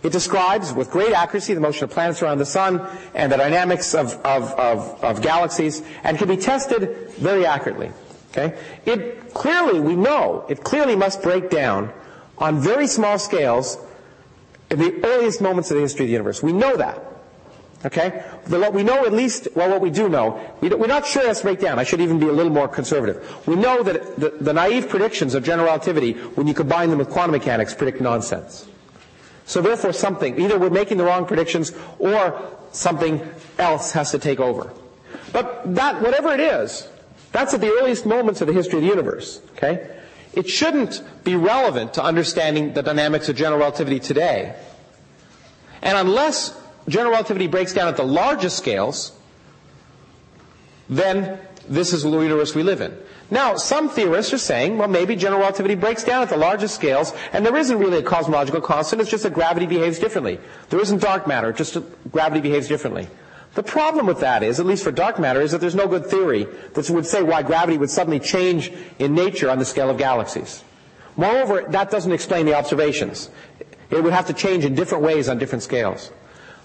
[0.03, 3.95] It describes with great accuracy the motion of planets around the sun and the dynamics
[3.95, 7.91] of, of, of, of galaxies and can be tested very accurately.
[8.31, 8.57] Okay?
[8.85, 11.93] It clearly, we know, it clearly must break down
[12.39, 13.79] on very small scales
[14.71, 16.43] in the earliest moments of the history of the universe.
[16.43, 17.03] We know that.
[17.87, 18.25] Okay?
[18.47, 21.29] The, what we know at least, well, what we do know, we are not sure
[21.31, 21.79] it's break down.
[21.79, 23.47] I should even be a little more conservative.
[23.47, 27.11] We know that the, the naive predictions of general relativity, when you combine them with
[27.11, 28.67] quantum mechanics, predict nonsense.
[29.45, 33.21] So therefore something, either we're making the wrong predictions or something
[33.59, 34.73] else has to take over.
[35.33, 36.89] But that, whatever it is,
[37.31, 39.41] that's at the earliest moments of the history of the universe.
[39.53, 39.97] Okay?
[40.33, 44.57] It shouldn't be relevant to understanding the dynamics of general relativity today.
[45.83, 49.13] And unless general relativity breaks down at the largest scales,
[50.89, 52.97] then this is the universe we live in.
[53.29, 57.13] Now, some theorists are saying, well, maybe general relativity breaks down at the largest scales,
[57.33, 60.39] and there isn't really a cosmological constant, it's just that gravity behaves differently.
[60.71, 61.77] There isn't dark matter, just
[62.13, 63.09] gravity behaves differently.
[63.55, 66.07] The problem with that is, at least for dark matter, is that there's no good
[66.07, 69.99] theory that would say why gravity would suddenly change in nature on the scale of
[69.99, 70.63] galaxies.
[71.17, 73.31] Moreover, that doesn't explain the observations.
[73.91, 76.13] It would have to change in different ways on different scales.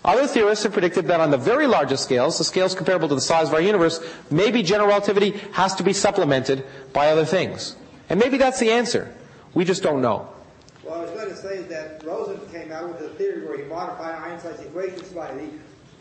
[0.03, 3.21] Other theorists have predicted that on the very largest scales, the scales comparable to the
[3.21, 3.99] size of our universe,
[4.31, 7.75] maybe general relativity has to be supplemented by other things.
[8.09, 9.13] And maybe that's the answer.
[9.53, 10.27] We just don't know.
[10.83, 13.63] Well, I was going to say that Rosen came out with a theory where he
[13.65, 15.51] modified Einstein's equation slightly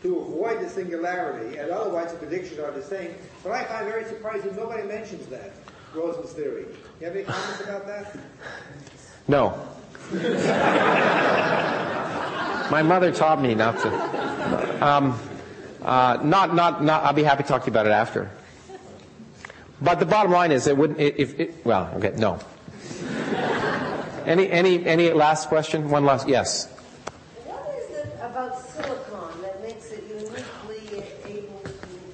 [0.01, 3.13] to avoid the singularity, and otherwise the predictions are the same.
[3.43, 5.53] But I find very surprising nobody mentions that,
[5.93, 6.65] Rosen's theory.
[6.99, 8.17] You have any comments about that?
[9.27, 9.67] No.
[12.71, 14.85] My mother taught me not to.
[14.85, 15.17] Um,
[15.81, 17.03] uh, not, not, not.
[17.05, 18.29] I'll be happy to talk to you about it after.
[19.81, 20.99] But the bottom line is, it wouldn't.
[20.99, 22.39] If it, well, okay, no.
[24.25, 25.89] Any, any, any last question?
[25.89, 26.27] One last.
[26.27, 26.67] Yes.
[27.45, 31.69] What is it about silicon that makes it uniquely able to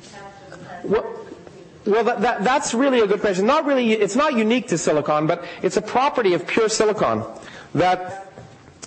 [0.08, 1.16] capture the well,
[1.86, 3.48] well, that, that, that's really a good question.
[3.48, 3.92] Not really.
[3.92, 7.26] It's not unique to silicon, but it's a property of pure silicon
[7.78, 8.32] that.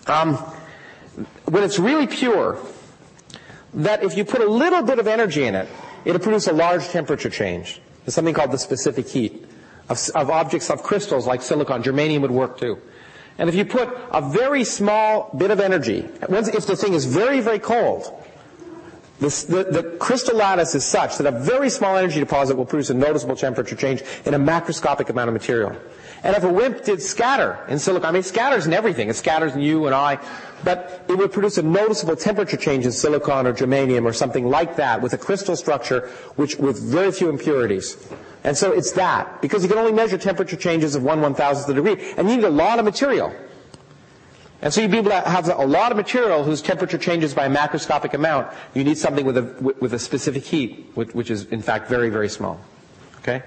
[0.06, 0.36] Um,
[1.46, 2.58] when it's really pure,
[3.74, 5.68] that if you put a little bit of energy in it,
[6.04, 7.80] it'll produce a large temperature change.
[8.04, 9.44] There's something called the specific heat
[9.88, 11.82] of, of objects, of crystals like silicon.
[11.82, 12.78] Germanium would work too.
[13.38, 17.40] And if you put a very small bit of energy, if the thing is very,
[17.40, 18.12] very cold,
[19.20, 22.88] This, the, the crystal lattice is such that a very small energy deposit will produce
[22.88, 25.76] a noticeable temperature change in a macroscopic amount of material.
[26.22, 29.08] And if a WIMP did scatter in silicon, I mean, it scatters in everything.
[29.08, 30.18] It scatters in you and I,
[30.62, 34.76] but it would produce a noticeable temperature change in silicon or germanium or something like
[34.76, 37.96] that with a crystal structure which with very few impurities.
[38.44, 41.68] And so it's that, because you can only measure temperature changes of one one thousandth
[41.70, 43.32] of a degree, and you need a lot of material.
[44.62, 47.46] And so you'd be able to have a lot of material whose temperature changes by
[47.46, 48.48] a macroscopic amount.
[48.74, 52.10] You need something with a, with a specific heat, which, which is in fact very,
[52.10, 52.60] very small.
[53.20, 53.42] Okay?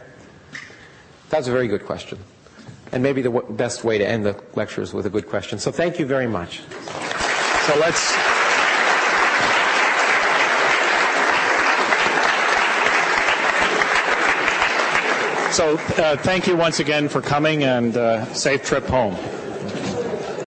[1.30, 2.18] That's a very good question.
[2.94, 5.58] And maybe the w- best way to end the lecture is with a good question.
[5.60, 6.62] So thank you very much.
[7.66, 8.14] So let's.
[15.56, 19.16] So uh, thank you once again for coming and uh, safe trip home.